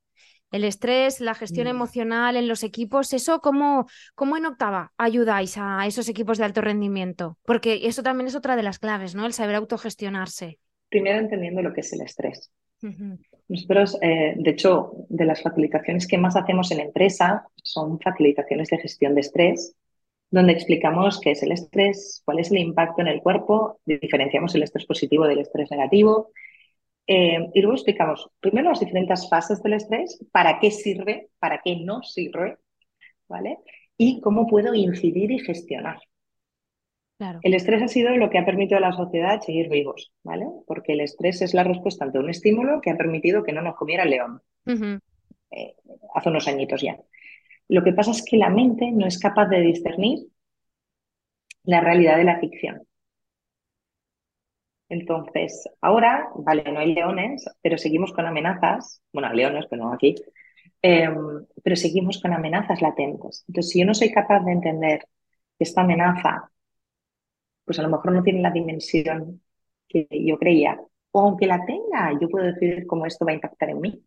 El 0.52 0.64
estrés, 0.64 1.20
la 1.20 1.36
gestión 1.36 1.68
mm. 1.68 1.70
emocional 1.70 2.36
en 2.36 2.48
los 2.48 2.64
equipos, 2.64 3.14
¿eso 3.14 3.40
cómo, 3.42 3.88
cómo 4.16 4.38
en 4.38 4.46
Octava 4.46 4.94
ayudáis 4.98 5.58
a 5.58 5.86
esos 5.86 6.08
equipos 6.10 6.38
de 6.38 6.46
alto 6.46 6.62
rendimiento? 6.62 7.38
Porque 7.46 7.82
eso 7.84 8.04
también 8.04 8.28
es 8.28 8.36
otra 8.36 8.56
de 8.56 8.64
las 8.64 8.80
claves, 8.80 9.16
¿no? 9.16 9.26
El 9.26 9.34
saber 9.34 9.56
autogestionarse. 9.56 10.60
Primero 10.90 11.20
entendiendo 11.20 11.62
lo 11.62 11.74
que 11.74 11.82
es 11.82 11.92
el 11.94 12.02
estrés. 12.02 12.52
Nosotros, 13.50 13.98
eh, 14.02 14.36
de 14.38 14.52
hecho, 14.52 14.92
de 15.10 15.26
las 15.26 15.42
facilitaciones 15.42 16.08
que 16.08 16.18
más 16.18 16.36
hacemos 16.36 16.72
en 16.72 16.80
empresa 16.80 17.48
son 17.64 18.00
facilitaciones 18.00 18.70
de 18.70 18.78
gestión 18.78 19.16
de 19.16 19.22
estrés 19.22 19.76
donde 20.30 20.54
explicamos 20.54 21.20
qué 21.22 21.32
es 21.32 21.44
el 21.44 21.52
estrés, 21.52 22.22
cuál 22.26 22.40
es 22.40 22.52
el 22.52 22.58
impacto 22.58 23.02
en 23.02 23.08
el 23.08 23.22
cuerpo, 23.22 23.80
diferenciamos 23.86 24.54
el 24.56 24.64
estrés 24.64 24.86
positivo 24.86 25.28
del 25.28 25.40
estrés 25.40 25.72
negativo. 25.72 26.32
Eh, 27.08 27.50
y 27.54 27.62
luego 27.62 27.76
explicamos 27.76 28.30
primero 28.42 28.70
las 28.70 28.82
diferentes 28.82 29.30
fases 29.30 29.64
del 29.64 29.74
estrés, 29.74 30.20
para 30.32 30.60
qué 30.60 30.72
sirve, 30.72 31.30
para 31.40 31.62
qué 31.64 31.78
no 31.78 32.04
sirve, 32.04 32.58
¿vale? 33.30 33.60
Y 33.98 34.20
cómo 34.20 34.46
puedo 34.46 34.74
incidir 34.76 35.32
y 35.32 35.40
gestionar. 35.40 36.00
Claro. 37.18 37.40
El 37.42 37.54
estrés 37.56 37.82
ha 37.82 37.88
sido 37.88 38.16
lo 38.18 38.30
que 38.30 38.38
ha 38.38 38.46
permitido 38.46 38.78
a 38.78 38.82
la 38.82 38.92
sociedad 38.92 39.42
seguir 39.42 39.70
vivos, 39.70 40.12
¿vale? 40.24 40.46
Porque 40.68 40.94
el 40.94 41.02
estrés 41.02 41.42
es 41.42 41.54
la 41.54 41.64
respuesta 41.64 42.06
ante 42.06 42.20
un 42.20 42.30
estímulo 42.30 42.82
que 42.82 42.92
ha 42.92 42.98
permitido 42.98 43.44
que 43.44 43.54
no 43.54 43.62
nos 43.62 43.76
comiera 43.76 44.04
el 44.04 44.12
león. 44.12 44.42
Eh, 45.50 45.76
hace 46.14 46.30
unos 46.30 46.48
añitos 46.48 46.82
ya. 46.82 47.00
Lo 47.70 47.84
que 47.84 47.94
pasa 47.94 48.12
es 48.12 48.24
que 48.24 48.38
la 48.38 48.50
mente 48.50 48.92
no 48.92 49.08
es 49.08 49.18
capaz 49.18 49.48
de 49.48 49.62
discernir 49.62 50.28
la 51.64 51.82
realidad 51.82 52.18
de 52.18 52.24
la 52.24 52.40
ficción. 52.40 52.87
Entonces, 54.90 55.70
ahora, 55.82 56.30
vale, 56.36 56.72
no 56.72 56.80
hay 56.80 56.94
leones, 56.94 57.46
pero 57.62 57.78
seguimos 57.78 58.14
con 58.14 58.26
amenazas, 58.26 59.02
bueno, 59.12 59.32
leones, 59.34 59.66
pero 59.70 59.86
no 59.86 59.94
aquí, 59.94 60.16
em, 60.82 61.46
pero 61.64 61.76
seguimos 61.76 62.22
con 62.22 62.34
amenazas 62.34 62.82
latentes. 62.82 63.44
Entonces, 63.48 63.72
si 63.72 63.80
yo 63.80 63.86
no 63.86 63.94
soy 63.94 64.12
capaz 64.12 64.42
de 64.46 64.52
entender 64.54 65.00
que 65.58 65.64
esta 65.64 65.82
amenaza, 65.82 66.52
pues 67.66 67.80
a 67.80 67.82
lo 67.84 67.90
mejor 67.90 68.14
no 68.14 68.24
tiene 68.24 68.42
la 68.42 68.52
dimensión 68.52 69.42
que 69.88 70.08
yo 70.12 70.38
creía, 70.38 70.80
o 71.12 71.20
aunque 71.22 71.48
la 71.48 71.66
tenga, 71.66 72.18
yo 72.20 72.30
puedo 72.30 72.46
decidir 72.46 72.86
cómo 72.88 73.06
esto 73.06 73.26
va 73.26 73.32
a 73.32 73.36
impactar 73.36 73.70
en 73.70 73.82
mí. 73.82 74.04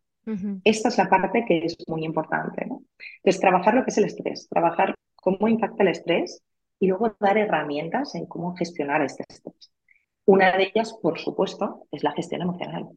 Esta 0.63 0.89
es 0.89 0.97
la 0.97 1.09
parte 1.09 1.45
que 1.47 1.65
es 1.65 1.75
muy 1.87 2.05
importante. 2.05 2.65
¿no? 2.65 2.83
Entonces, 3.17 3.41
trabajar 3.41 3.73
lo 3.73 3.83
que 3.83 3.89
es 3.91 3.97
el 3.97 4.05
estrés, 4.05 4.47
trabajar 4.49 4.95
cómo 5.15 5.47
impacta 5.47 5.83
el 5.83 5.89
estrés 5.89 6.41
y 6.79 6.87
luego 6.87 7.15
dar 7.19 7.37
herramientas 7.37 8.15
en 8.15 8.25
cómo 8.25 8.55
gestionar 8.55 9.01
este 9.03 9.23
estrés. 9.29 9.70
Una 10.31 10.55
de 10.55 10.71
ellas, 10.73 10.97
por 11.01 11.19
supuesto, 11.19 11.87
es 11.91 12.03
la 12.03 12.13
gestión 12.13 12.41
emocional. 12.41 12.87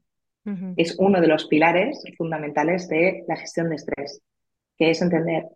Es 0.76 0.94
uno 1.00 1.20
de 1.20 1.26
los 1.26 1.46
pilares 1.46 2.00
fundamentales 2.16 2.86
de 2.88 3.24
la 3.26 3.34
gestión 3.36 3.70
de 3.70 3.74
estrés, 3.74 4.20
que 4.78 4.90
es 4.90 5.02
entender 5.02 5.48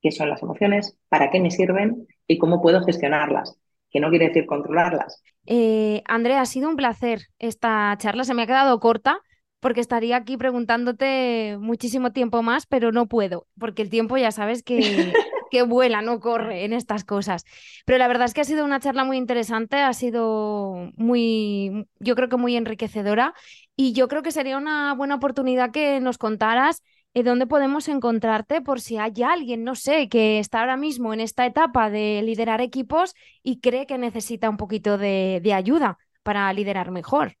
qué 0.00 0.12
son 0.12 0.28
las 0.28 0.44
emociones, 0.44 0.96
para 1.08 1.30
qué 1.30 1.40
me 1.40 1.50
sirven 1.50 2.06
y 2.28 2.38
cómo 2.38 2.62
puedo 2.62 2.84
gestionarlas, 2.84 3.58
que 3.90 3.98
no 3.98 4.10
quiere 4.10 4.28
decir 4.28 4.46
controlarlas. 4.46 5.24
Eh, 5.46 6.02
Andrea, 6.06 6.40
ha 6.40 6.46
sido 6.46 6.68
un 6.68 6.76
placer 6.76 7.22
esta 7.40 7.96
charla, 7.98 8.22
se 8.22 8.34
me 8.34 8.42
ha 8.42 8.46
quedado 8.46 8.78
corta, 8.78 9.18
porque 9.58 9.80
estaría 9.80 10.16
aquí 10.16 10.36
preguntándote 10.36 11.56
muchísimo 11.58 12.12
tiempo 12.12 12.42
más, 12.42 12.66
pero 12.66 12.92
no 12.92 13.08
puedo, 13.08 13.48
porque 13.58 13.82
el 13.82 13.90
tiempo 13.90 14.16
ya 14.18 14.30
sabes 14.30 14.62
que, 14.62 14.78
que 15.54 15.62
vuela, 15.62 16.02
no 16.02 16.18
corre 16.18 16.64
en 16.64 16.72
estas 16.72 17.04
cosas. 17.04 17.44
Pero 17.86 17.98
la 17.98 18.08
verdad 18.08 18.24
es 18.24 18.34
que 18.34 18.40
ha 18.40 18.44
sido 18.44 18.64
una 18.64 18.80
charla 18.80 19.04
muy 19.04 19.16
interesante, 19.16 19.76
ha 19.76 19.92
sido 19.92 20.90
muy, 20.96 21.86
yo 22.00 22.16
creo 22.16 22.28
que 22.28 22.36
muy 22.36 22.56
enriquecedora 22.56 23.34
y 23.76 23.92
yo 23.92 24.08
creo 24.08 24.22
que 24.22 24.32
sería 24.32 24.58
una 24.58 24.94
buena 24.94 25.14
oportunidad 25.14 25.70
que 25.70 26.00
nos 26.00 26.18
contaras 26.18 26.82
eh, 27.14 27.22
dónde 27.22 27.46
podemos 27.46 27.86
encontrarte 27.86 28.62
por 28.62 28.80
si 28.80 28.96
hay 28.98 29.22
alguien, 29.22 29.62
no 29.62 29.76
sé, 29.76 30.08
que 30.08 30.40
está 30.40 30.58
ahora 30.58 30.76
mismo 30.76 31.14
en 31.14 31.20
esta 31.20 31.46
etapa 31.46 31.88
de 31.88 32.20
liderar 32.24 32.60
equipos 32.60 33.14
y 33.44 33.60
cree 33.60 33.86
que 33.86 33.96
necesita 33.96 34.50
un 34.50 34.56
poquito 34.56 34.98
de 34.98 35.52
ayuda 35.54 35.98
para 36.24 36.52
liderar 36.52 36.90
mejor. 36.90 37.36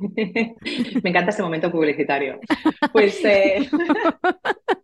Me 1.02 1.10
encanta 1.10 1.30
este 1.30 1.42
momento 1.42 1.70
publicitario. 1.70 2.38
Pues. 2.92 3.24
Eh, 3.24 3.68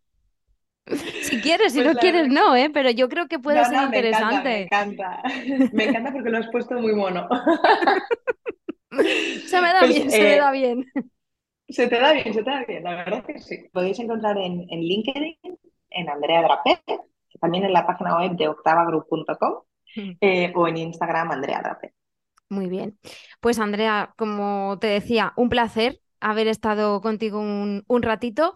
si 0.87 1.41
quieres, 1.41 1.73
si 1.73 1.83
pues 1.83 1.95
no 1.95 2.01
quieres, 2.01 2.29
no, 2.29 2.55
¿eh? 2.55 2.71
pero 2.73 2.91
yo 2.91 3.09
creo 3.09 3.27
que 3.27 3.39
puede 3.39 3.65
ser 3.65 3.83
interesante. 3.83 4.49
Me 4.49 4.63
encanta, 4.63 5.23
me 5.73 5.85
encanta. 5.85 6.13
porque 6.13 6.31
lo 6.31 6.39
has 6.39 6.49
puesto 6.49 6.75
muy 6.75 6.95
mono. 6.95 7.29
se 9.47 9.61
me 9.61 9.73
da 9.73 9.81
pues, 9.81 9.95
bien, 9.95 10.11
se 10.11 10.21
me 10.21 10.35
eh, 10.35 10.39
da 10.39 10.51
bien. 10.51 10.87
Se 11.69 11.89
te 11.89 11.99
da 11.99 12.13
bien, 12.13 12.33
se 12.33 12.45
te 12.45 12.51
da 12.51 12.65
bien, 12.65 12.85
la 12.85 12.95
verdad 12.95 13.25
que 13.27 13.39
sí. 13.41 13.69
Podéis 13.73 13.99
encontrar 13.99 14.39
en, 14.39 14.67
LinkedIn, 14.69 15.37
en 15.91 16.09
Andrea 16.09 16.43
Drape, 16.43 16.81
también 17.41 17.65
en 17.65 17.73
la 17.73 17.87
página 17.87 18.19
web 18.19 18.37
de 18.37 18.49
octavagroup.com 18.49 19.63
mm. 19.97 20.11
eh, 20.21 20.53
o 20.55 20.69
en 20.69 20.77
Instagram 20.77 21.33
Andrea 21.33 21.61
Drape. 21.63 21.93
Muy 22.49 22.69
bien. 22.69 22.97
Pues 23.41 23.59
Andrea, 23.59 24.15
como 24.17 24.79
te 24.81 24.87
decía, 24.87 25.33
un 25.37 25.49
placer 25.49 26.01
haber 26.21 26.49
estado 26.49 27.01
contigo 27.01 27.41
un, 27.41 28.03
ratito. 28.03 28.55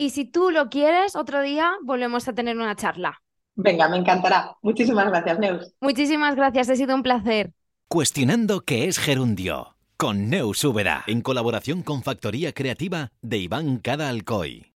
Y 0.00 0.08
si 0.08 0.24
tú 0.24 0.50
lo 0.50 0.70
quieres, 0.70 1.14
otro 1.14 1.42
día 1.42 1.72
volvemos 1.82 2.26
a 2.26 2.32
tener 2.32 2.56
una 2.56 2.74
charla. 2.74 3.20
Venga, 3.54 3.86
me 3.86 3.98
encantará. 3.98 4.56
Muchísimas 4.62 5.10
gracias, 5.10 5.38
Neus. 5.38 5.74
Muchísimas 5.78 6.36
gracias, 6.36 6.70
ha 6.70 6.76
sido 6.76 6.94
un 6.94 7.02
placer. 7.02 7.52
Cuestionando 7.86 8.62
qué 8.62 8.88
es 8.88 8.98
gerundio, 8.98 9.76
con 9.98 10.30
Neus 10.30 10.64
Úbeda, 10.64 11.04
en 11.06 11.20
colaboración 11.20 11.82
con 11.82 12.02
Factoría 12.02 12.54
Creativa 12.54 13.10
de 13.20 13.36
Iván 13.36 13.76
Cada 13.76 14.08
Alcoy. 14.08 14.68